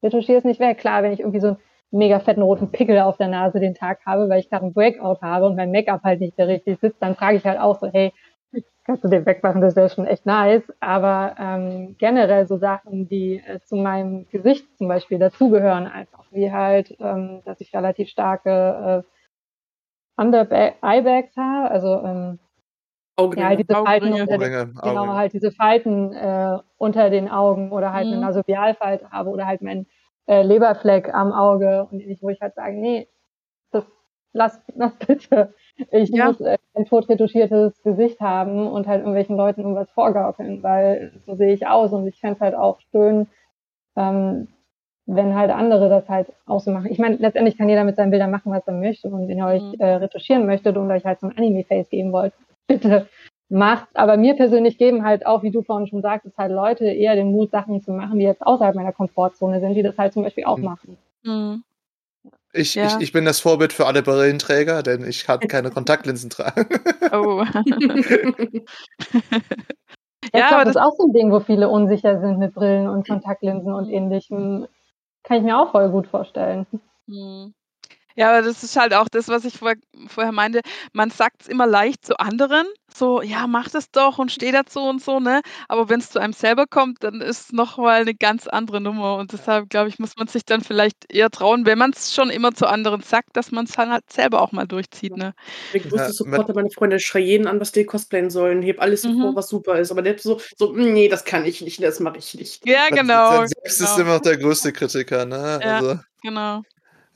[0.02, 0.76] retuschier's nicht weg.
[0.76, 1.58] Klar, wenn ich irgendwie so einen
[1.90, 5.20] mega fetten roten Pickel auf der Nase den Tag habe, weil ich gerade einen Breakout
[5.22, 7.88] habe und mein Make-up halt nicht mehr richtig sitzt, dann frage ich halt auch so,
[7.88, 8.12] hey,
[8.84, 10.62] kannst du den wegmachen, das wäre schon echt nice.
[10.80, 16.50] Aber ähm, generell so Sachen, die äh, zu meinem Gesicht zum Beispiel dazugehören, einfach wie
[16.50, 22.38] halt, ähm, dass ich relativ starke äh, Under-Eyebags habe, also ähm,
[23.16, 23.42] Augenringe.
[23.42, 24.22] Ja, halt diese Falten Augenringe.
[24.22, 25.16] unter den, Augenringe, genau, Augenringe.
[25.16, 28.14] halt diese Falten äh, unter den Augen oder halt Mhm.
[28.14, 29.86] eine Nasobialfalte habe oder halt mein
[30.26, 33.08] äh, Leberfleck am Auge und ich, wo ich halt sage, nee,
[33.72, 33.84] das
[34.32, 35.54] lass, lass bitte.
[35.90, 36.26] Ich Ja.
[36.26, 41.52] muss äh, ein totretuschiertes Gesicht haben und halt irgendwelchen Leuten irgendwas vorgaukeln, weil so sehe
[41.54, 43.28] ich aus und ich fände es halt auch schön,
[43.96, 44.48] ähm,
[45.06, 46.90] wenn halt andere das halt auch so machen.
[46.90, 49.46] Ich meine, letztendlich kann jeder mit seinen Bildern machen, was er möchte und wenn ihr
[49.46, 49.80] euch Mhm.
[49.80, 52.32] äh, retuschieren möchtet und euch halt so ein Anime-Face geben wollt,
[52.68, 53.08] bitte
[53.50, 53.88] macht.
[53.94, 57.30] Aber mir persönlich geben halt auch, wie du vorhin schon sagtest, halt Leute eher den
[57.32, 60.44] Mut, Sachen zu machen, die jetzt außerhalb meiner Komfortzone sind, die das halt zum Beispiel
[60.44, 60.64] auch Mhm.
[60.64, 60.98] machen.
[61.24, 61.64] Mhm.
[62.52, 62.86] Ich, Ja.
[62.86, 66.66] ich, ich bin das Vorbild für alle Brillenträger, denn ich kann keine Kontaktlinsen tragen.
[67.12, 67.44] Oh.
[70.32, 72.88] Ja, Ja, aber das ist auch so ein Ding, wo viele unsicher sind mit Brillen
[72.88, 74.66] und Kontaktlinsen und ähnlichem.
[75.24, 76.66] Kann ich mir auch voll gut vorstellen.
[77.06, 77.54] Mhm.
[78.16, 79.72] Ja, aber das ist halt auch das, was ich vor,
[80.08, 80.60] vorher meinte.
[80.92, 84.80] Man sagt es immer leicht zu anderen, so, ja, mach das doch und steh dazu
[84.80, 85.42] und so, ne?
[85.68, 89.16] Aber wenn es zu einem selber kommt, dann ist es nochmal eine ganz andere Nummer.
[89.16, 92.30] Und deshalb, glaube ich, muss man sich dann vielleicht eher trauen, wenn man es schon
[92.30, 95.34] immer zu anderen sagt, dass man es dann halt selber auch mal durchzieht, ne?
[95.72, 99.04] Ich Ja, wusste sofort, meine Freunde schreien jeden an, was die cosplayen sollen, heb alles
[99.04, 99.20] Mhm.
[99.20, 99.92] vor, was super ist.
[99.92, 102.64] Aber der hat so, so, "Mm, nee, das kann ich nicht, das mache ich nicht.
[102.64, 103.38] Ja, genau.
[103.38, 103.98] Man selbst ist genau.
[103.98, 105.60] immer noch der größte Kritiker, ne?
[105.60, 105.80] Ja.
[105.80, 106.64] Also, Genau.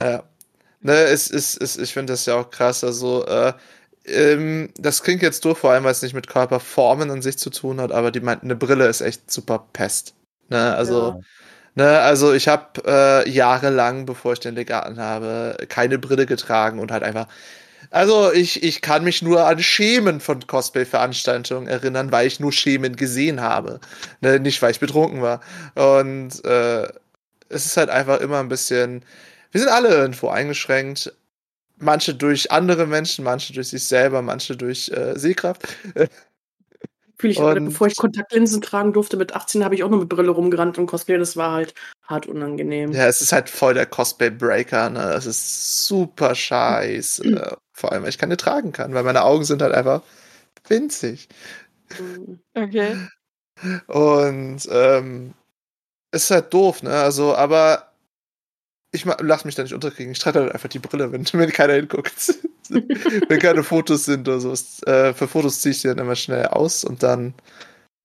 [0.03, 0.25] ja.
[0.85, 2.85] Ne, es ist, es, ich finde das ja auch krass.
[2.85, 3.55] Also, äh,
[4.07, 7.49] ähm, das klingt jetzt doof, vor allem, weil es nicht mit Körperformen an sich zu
[7.51, 10.15] tun hat, aber die meinten, eine Brille ist echt super Pest.
[10.51, 11.17] Ne, also,
[11.77, 16.93] ne, also ich habe äh, jahrelang, bevor ich den Legaten habe, keine Brille getragen und
[16.93, 17.29] halt einfach.
[17.91, 22.97] Also ich, ich kann mich nur an Schemen von Cosplay-Veranstaltungen erinnern, weil ich nur Schemen
[22.97, 23.81] gesehen habe.
[24.21, 25.41] Ne, nicht, weil ich betrunken war.
[25.75, 26.85] Und äh,
[27.49, 29.05] es ist halt einfach immer ein bisschen.
[29.55, 31.13] Wir sind alle irgendwo eingeschränkt.
[31.77, 35.69] Manche durch andere Menschen, manche durch sich selber, manche durch äh, Sehkraft.
[37.19, 40.09] Fühle ich gerade, bevor ich Kontaktlinsen tragen durfte, mit 18 habe ich auch noch mit
[40.09, 42.91] Brille rumgerannt und Cosplay, das war halt hart unangenehm.
[42.91, 44.99] Ja, es ist halt voll der Cosplay-Breaker, ne?
[44.99, 47.57] Das ist super scheiße.
[47.73, 50.03] Vor allem, weil ich keine tragen kann, weil meine Augen sind halt einfach
[50.67, 51.29] winzig.
[52.01, 52.41] Mhm.
[52.55, 52.97] Okay.
[53.87, 55.35] Und ähm,
[56.11, 56.91] es ist halt doof, ne?
[56.91, 57.94] Also, aber
[58.95, 60.13] ich lass mich da nicht unterkriegen.
[60.13, 62.35] Ich trage halt einfach die Brille, wenn, wenn keiner hinguckt.
[62.69, 64.53] wenn keine Fotos sind oder so.
[64.87, 67.35] Äh, für Fotos ziehe ich die dann immer schnell aus und dann,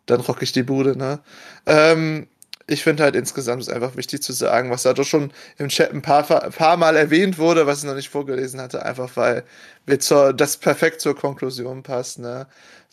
[0.08, 1.20] dann rocke ich die Bude, ne?
[1.66, 2.28] Ähm,
[2.68, 5.92] ich finde halt insgesamt ist einfach wichtig zu sagen, was da doch schon im Chat
[5.92, 9.44] ein paar, paar Mal erwähnt wurde, was ich noch nicht vorgelesen hatte, einfach weil
[9.86, 12.48] wir zur, das perfekt zur Konklusion passt, ne?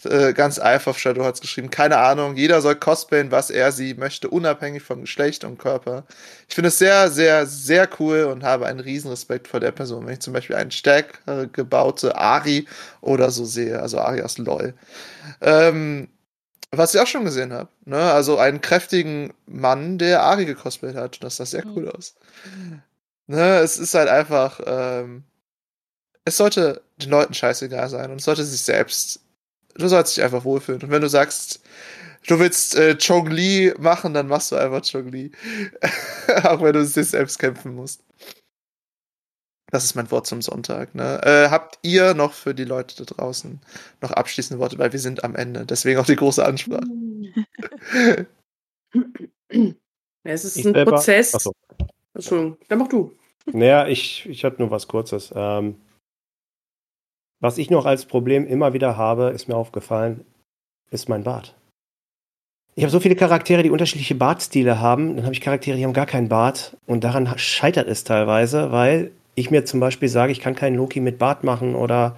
[0.04, 3.94] Äh, ganz einfach, Shadow hat es geschrieben, keine Ahnung, jeder soll cosplayen, was er sie
[3.94, 6.04] möchte, unabhängig vom Geschlecht und Körper.
[6.48, 10.06] Ich finde es sehr, sehr, sehr cool und habe einen riesen Respekt vor der Person,
[10.06, 12.66] wenn ich zum Beispiel einen stärker gebaute Ari
[13.00, 14.74] oder so sehe, also Ari aus LOL.
[15.42, 16.08] Ähm,
[16.72, 17.98] was ich auch schon gesehen habe, ne?
[18.12, 21.22] Also einen kräftigen Mann, der Ari gecosplayt hat.
[21.24, 21.72] Das sah sehr Mhm.
[21.76, 22.14] cool aus.
[23.28, 25.24] Ne, es ist halt einfach, ähm,
[26.24, 29.20] es sollte den Leuten scheißegal sein und es sollte sich selbst,
[29.78, 30.82] du sollst dich einfach wohlfühlen.
[30.82, 31.60] Und wenn du sagst,
[32.26, 35.30] du willst äh, Chong Li machen, dann machst du einfach Chong Li.
[36.44, 38.02] auch wenn du es dir selbst kämpfen musst.
[39.72, 40.94] Das ist mein Wort zum Sonntag.
[40.94, 41.20] Ne?
[41.24, 43.60] Äh, habt ihr noch für die Leute da draußen
[44.00, 45.66] noch abschließende Worte, weil wir sind am Ende.
[45.66, 46.84] Deswegen auch die große Ansprache.
[49.50, 49.72] Ja,
[50.22, 51.34] es ist Ich ein selber- Prozess.
[51.34, 51.52] Achso.
[52.14, 53.12] Entschuldigung, dann mach du.
[53.46, 55.32] Naja, ich, ich hatte nur was Kurzes.
[55.34, 55.76] Ähm,
[57.40, 60.24] was ich noch als Problem immer wieder habe, ist mir aufgefallen,
[60.90, 61.54] ist mein Bart.
[62.74, 65.16] Ich habe so viele Charaktere, die unterschiedliche Bartstile haben.
[65.16, 66.76] Dann habe ich Charaktere, die haben gar keinen Bart.
[66.86, 71.00] Und daran scheitert es teilweise, weil ich mir zum Beispiel sage, ich kann keinen Loki
[71.00, 72.16] mit Bart machen oder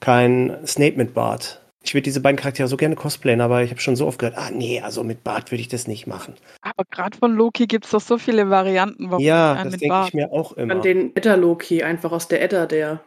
[0.00, 1.62] keinen Snape mit Bart.
[1.82, 4.36] Ich würde diese beiden Charaktere so gerne cosplayen, aber ich habe schon so oft gehört,
[4.36, 6.34] ah nee, also mit Bart würde ich das nicht machen.
[6.60, 9.10] Aber gerade von Loki gibt es doch so viele Varianten.
[9.10, 10.74] Warum ja, das denke ich mir auch immer.
[10.74, 13.00] An den Edda-Loki, einfach aus der Edda, der.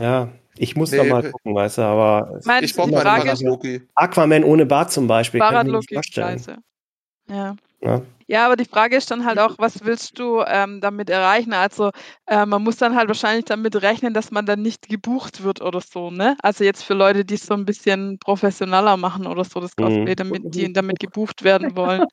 [0.00, 3.02] Ja, ich muss Nee, da mal äh, gucken, weißt du, aber Mein- Ich brauche meine
[3.02, 3.82] Frage Loki.
[3.94, 5.40] Aquaman ohne Bart zum Beispiel,
[5.78, 6.38] ist vorstellen.
[6.38, 6.56] scheiße.
[7.28, 7.56] Ja.
[7.80, 8.02] Ja.
[8.32, 11.52] Ja, aber die Frage ist dann halt auch, was willst du ähm, damit erreichen?
[11.52, 11.90] Also
[12.26, 15.82] äh, man muss dann halt wahrscheinlich damit rechnen, dass man dann nicht gebucht wird oder
[15.82, 16.34] so, ne?
[16.42, 19.82] Also jetzt für Leute, die es so ein bisschen professioneller machen oder so, das Mhm.
[19.84, 22.06] Cosplay, damit die damit gebucht werden wollen.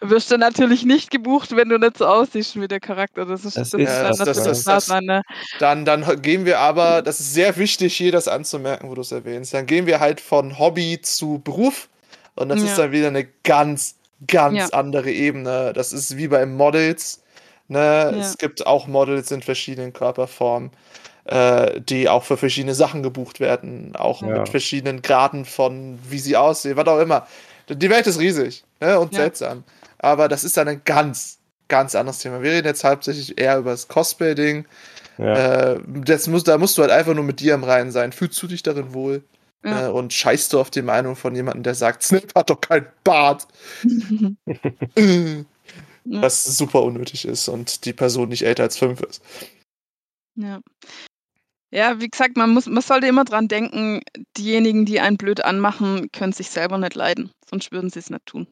[0.00, 3.26] Du wirst dann natürlich nicht gebucht, wenn du nicht so aussiehst wie der Charakter.
[3.26, 5.04] Das ist, Das das ist ist Ja, dann das- das- natürlich das- klar das- sein,
[5.04, 5.22] ne?
[5.58, 9.12] Dann, dann gehen wir aber, das ist sehr wichtig, hier das anzumerken, wo du es
[9.12, 9.52] erwähnst.
[9.52, 11.90] Dann gehen wir halt von Hobby zu Beruf.
[12.36, 12.68] Und das Ja.
[12.68, 13.96] ist dann wieder eine ganz,
[14.26, 14.66] ganz Ja.
[14.72, 15.72] andere Ebene.
[15.72, 17.22] Das ist wie bei Models.
[17.68, 17.78] Ne?
[17.78, 18.10] Ja.
[18.10, 20.70] Es gibt auch Models in verschiedenen Körperformen.
[21.30, 24.28] äh, die auch für verschiedene Sachen gebucht werden, auch Ja.
[24.28, 27.26] mit verschiedenen Graden von, wie sie aussehen, was auch immer.
[27.68, 29.20] Die Welt ist riesig ne, und Ja.
[29.24, 29.62] seltsam.
[29.98, 31.36] Aber das ist dann ein ganz,
[31.68, 32.40] ganz anderes Thema.
[32.42, 34.64] Wir reden jetzt hauptsächlich eher über das Cosplay-Ding.
[35.18, 35.72] Ja.
[35.74, 38.12] Äh, das muss, da musst du halt einfach nur mit dir im Reinen sein.
[38.12, 39.22] Fühlst du dich darin wohl?
[39.64, 39.88] Ja.
[39.88, 42.86] Äh, und scheißt du auf die Meinung von jemandem, der sagt, Snip hat doch keinen
[43.04, 43.46] Bart.
[44.96, 45.44] Äh,
[46.10, 46.22] Ja.
[46.22, 49.22] Was super unnötig ist und die Person nicht älter als fünf ist.
[50.36, 50.60] Ja.
[51.70, 54.00] Ja, wie gesagt, man muss, man sollte immer dran denken,
[54.38, 58.24] diejenigen, die einen blöd anmachen, können sich selber nicht leiden, sonst würden sie es nicht
[58.24, 58.48] tun.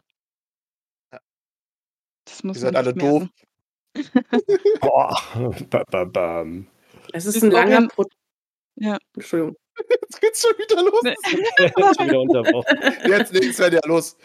[1.13, 1.21] Ja.
[2.27, 3.27] Das muss Ihr seid alle doof.
[4.83, 5.19] Boah.
[5.71, 6.67] Ba, ba, bam.
[7.15, 8.19] Es ist ein langer Prozess.
[8.79, 8.99] Ja.
[9.15, 9.57] Entschuldigung.
[9.91, 11.03] Jetzt geht's schon wieder los.
[11.59, 12.79] Jetzt wieder unterbrochen.
[13.07, 14.17] Jetzt nichts mehr ja los.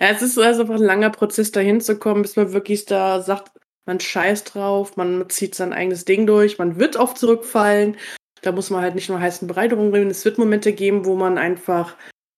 [0.00, 3.20] Ja, es ist also einfach ein langer Prozess, dahin zu kommen, bis man wirklich da
[3.22, 3.52] sagt,
[3.86, 7.96] man scheißt drauf, man zieht sein eigenes Ding durch, man wird oft zurückfallen.
[8.42, 10.10] Da muss man halt nicht nur heißen Brei drum reden.
[10.10, 11.96] Es wird Momente geben, wo man einfach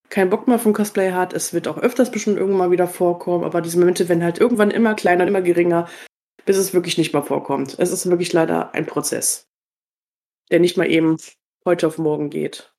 [0.09, 1.33] keinen Bock mehr vom Cosplay hat.
[1.33, 4.71] Es wird auch öfters bestimmt irgendwann mal wieder vorkommen, aber diese Momente werden halt irgendwann
[4.71, 5.89] immer kleiner und immer geringer,
[6.45, 7.77] bis es wirklich nicht mehr vorkommt.
[7.79, 9.49] Es ist wirklich leider ein Prozess,
[10.51, 11.17] der nicht mal eben
[11.67, 12.73] heute auf morgen geht.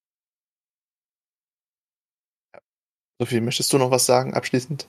[3.19, 4.87] Sophie, möchtest du noch was sagen abschließend?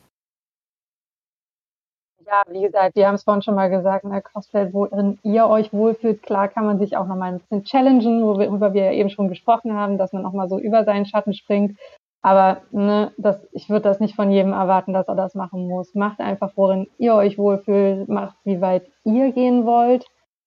[2.26, 5.46] Ja, wie gesagt, wir haben es vorhin schon mal gesagt, in der Cosplay, worin ihr
[5.46, 6.22] euch wohlfühlt.
[6.22, 9.72] Klar kann man sich auch nochmal ein bisschen challengen, worüber wir ja eben schon gesprochen
[9.72, 11.78] haben, dass man nochmal so über seinen Schatten springt.
[12.20, 15.94] Aber ne, das, ich würde das nicht von jedem erwarten, dass er das machen muss.
[15.94, 20.04] Macht einfach, worin ihr euch wohlfühlt, macht, wie weit ihr gehen wollt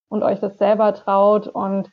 [0.08, 1.48] und euch das selber traut.
[1.48, 1.90] Und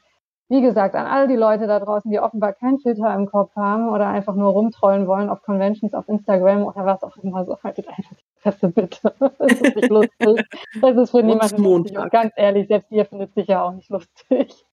[0.48, 3.90] wie gesagt, an all die Leute da draußen, die offenbar keinen Filter im Kopf haben
[3.90, 7.86] oder einfach nur rumtrollen wollen auf Conventions, auf Instagram oder was auch immer, so haltet
[7.88, 9.14] einfach die Fresse bitte.
[9.38, 10.46] Das ist nicht lustig.
[10.80, 11.98] Das ist für niemanden lustig.
[11.98, 14.64] Und ganz ehrlich, selbst ihr findet sich ja auch nicht lustig.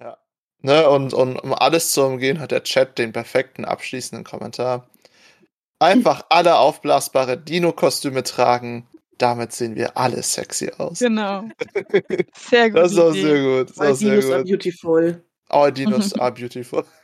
[0.00, 0.16] Ja.
[0.62, 4.88] Ne, und, und um alles zu umgehen, hat der Chat den perfekten abschließenden Kommentar.
[5.78, 8.88] Einfach alle aufblasbare Dino-Kostüme tragen.
[9.18, 10.98] Damit sehen wir alle sexy aus.
[10.98, 11.44] Genau.
[12.48, 12.80] Sehr gut.
[12.80, 13.72] Das ist auch sehr gut.
[13.76, 15.22] Das sehr Dinos are beautiful.
[15.48, 16.84] All Dinos are beautiful.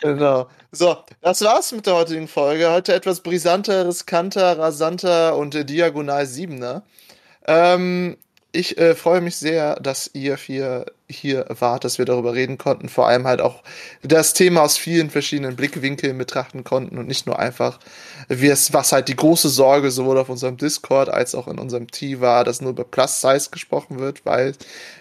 [0.00, 0.48] Genau.
[0.70, 2.70] So, das war's mit der heutigen Folge.
[2.70, 6.84] Heute etwas brisanter, riskanter, rasanter und äh, diagonal siebener.
[7.48, 8.16] Ähm,
[8.52, 10.86] ich äh, freue mich sehr, dass ihr vier
[11.16, 12.88] hier wart, dass wir darüber reden konnten.
[12.88, 13.62] Vor allem halt auch
[14.02, 17.78] das Thema aus vielen verschiedenen Blickwinkeln betrachten konnten und nicht nur einfach,
[18.28, 21.90] wie es, was halt die große Sorge sowohl auf unserem Discord als auch in unserem
[21.90, 24.54] Team war, dass nur über Plus Size gesprochen wird, weil,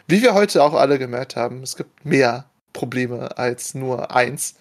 [0.08, 4.56] wie wir heute auch alle gemerkt haben, es gibt mehr Probleme als nur eins.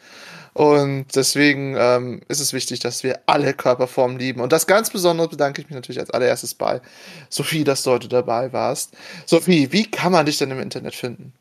[0.53, 4.40] Und deswegen ähm, ist es wichtig, dass wir alle Körperformen lieben.
[4.40, 6.80] Und das ganz besonders bedanke ich mich natürlich als allererstes bei
[7.28, 8.94] Sophie, dass du heute dabei warst.
[9.26, 11.32] Sophie, wie kann man dich denn im Internet finden?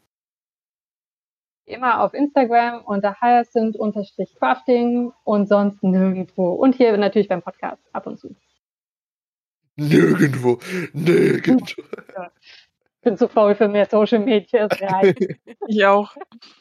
[1.69, 6.49] Immer auf Instagram unter hyacinth-crafting und sonst nirgendwo.
[6.53, 8.35] Und hier natürlich beim Podcast ab und zu.
[9.75, 10.57] Nirgendwo,
[10.93, 11.83] nirgendwo.
[13.01, 14.67] Bin zu faul für mehr Social Media.
[15.67, 16.15] Ich auch.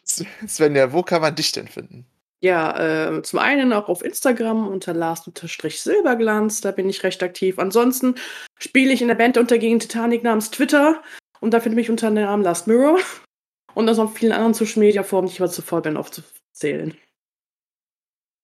[0.04, 2.04] Svenja, wo kann man dich denn finden?
[2.40, 7.58] Ja, äh, zum einen auch auf Instagram unter Last-Silberglanz, da bin ich recht aktiv.
[7.58, 8.14] Ansonsten
[8.58, 11.02] spiele ich in der Band der untergehenden Titanic namens Twitter
[11.40, 12.98] und da finde ich mich unter dem Namen Last Mirror.
[13.78, 16.96] Und aus noch vielen anderen Social Media Formen, die ich aber zu voll bin aufzuzählen.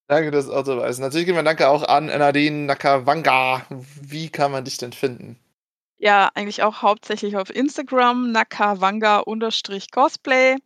[0.06, 1.00] Danke, dass du auch dabei bist.
[1.00, 3.66] Natürlich gehen wir Danke auch an Nadine Nakawanga.
[4.00, 5.36] Wie kann man dich denn finden?
[5.98, 10.58] Ja, eigentlich auch hauptsächlich auf Instagram, nakawanga-cosplay.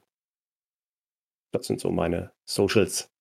[1.51, 3.12] Das sind so meine Socials.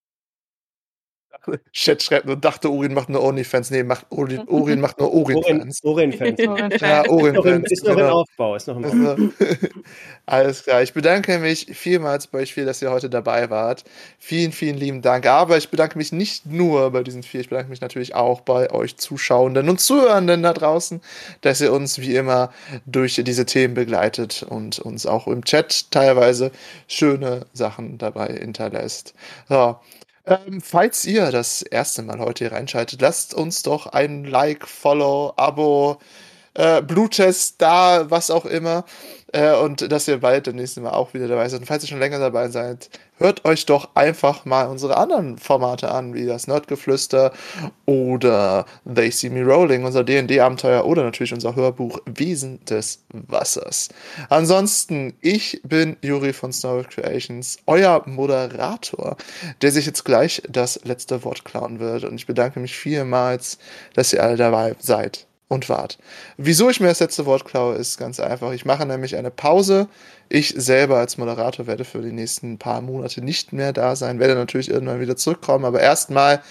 [1.73, 3.71] Chat schreibt nur, dachte Urin macht nur Onlyfans.
[3.71, 5.83] Nee, macht Urin, Urin macht nur Urin-Fans.
[5.83, 6.39] Urin-Fans.
[6.39, 7.71] Ja, Ist noch, im, Urin-Fans.
[7.71, 8.21] ist noch im genau.
[8.21, 8.55] Aufbau.
[8.55, 9.09] Ist noch im Aufbau.
[9.09, 9.29] Also,
[10.25, 10.83] alles klar.
[10.83, 13.83] Ich bedanke mich vielmals bei euch vier, dass ihr heute dabei wart.
[14.19, 15.25] Vielen, vielen lieben Dank.
[15.25, 18.71] Aber ich bedanke mich nicht nur bei diesen vier, ich bedanke mich natürlich auch bei
[18.71, 21.01] euch Zuschauenden und Zuhörenden da draußen,
[21.41, 22.51] dass ihr uns wie immer
[22.85, 26.51] durch diese Themen begleitet und uns auch im Chat teilweise
[26.87, 29.13] schöne Sachen dabei hinterlässt.
[29.49, 29.77] So.
[30.31, 35.33] Ähm, falls ihr das erste Mal heute hier reinschaltet, lasst uns doch ein Like, Follow,
[35.35, 35.99] Abo,
[36.53, 38.85] äh, Bluttest da, was auch immer.
[39.33, 41.61] Äh, und dass ihr bald das nächste Mal auch wieder dabei seid.
[41.61, 45.91] Und falls ihr schon länger dabei seid, hört euch doch einfach mal unsere anderen Formate
[45.91, 47.31] an, wie das Nerdgeflüster
[47.85, 53.89] oder They See Me Rolling, unser D&D-Abenteuer oder natürlich unser Hörbuch Wesen des Wassers.
[54.29, 59.15] Ansonsten, ich bin Juri von Snow Creations, euer Moderator,
[59.61, 62.03] der sich jetzt gleich das letzte Wort klauen wird.
[62.03, 63.59] Und ich bedanke mich vielmals,
[63.93, 65.97] dass ihr alle dabei seid und wart.
[66.37, 68.53] Wieso ich mir das letzte Wort klaue, ist ganz einfach.
[68.53, 69.89] Ich mache nämlich eine Pause.
[70.29, 74.35] Ich selber als Moderator werde für die nächsten paar Monate nicht mehr da sein, werde
[74.35, 76.41] natürlich irgendwann wieder zurückkommen, aber erstmal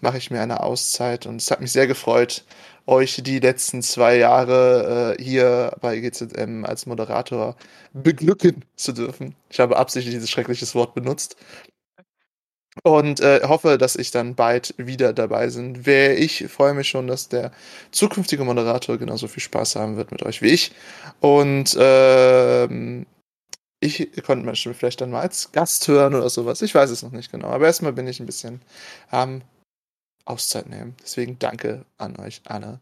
[0.00, 2.44] mache ich mir eine Auszeit und es hat mich sehr gefreut,
[2.86, 7.56] euch die letzten zwei Jahre äh, hier bei GZM als Moderator
[7.92, 9.34] beglücken zu dürfen.
[9.50, 11.36] Ich habe absichtlich dieses schreckliches Wort benutzt.
[12.82, 15.86] Und äh, hoffe, dass ich dann bald wieder dabei bin.
[15.86, 17.50] Wer ich freue mich schon, dass der
[17.90, 20.72] zukünftige Moderator genauso viel Spaß haben wird mit euch wie ich.
[21.20, 23.06] Und ähm,
[23.80, 26.62] ich konnte Stimme vielleicht dann mal als Gast hören oder sowas.
[26.62, 27.48] Ich weiß es noch nicht genau.
[27.48, 28.60] Aber erstmal bin ich ein bisschen
[29.10, 29.42] am
[30.24, 30.96] Auszeit nehmen.
[31.02, 32.80] Deswegen danke an euch alle.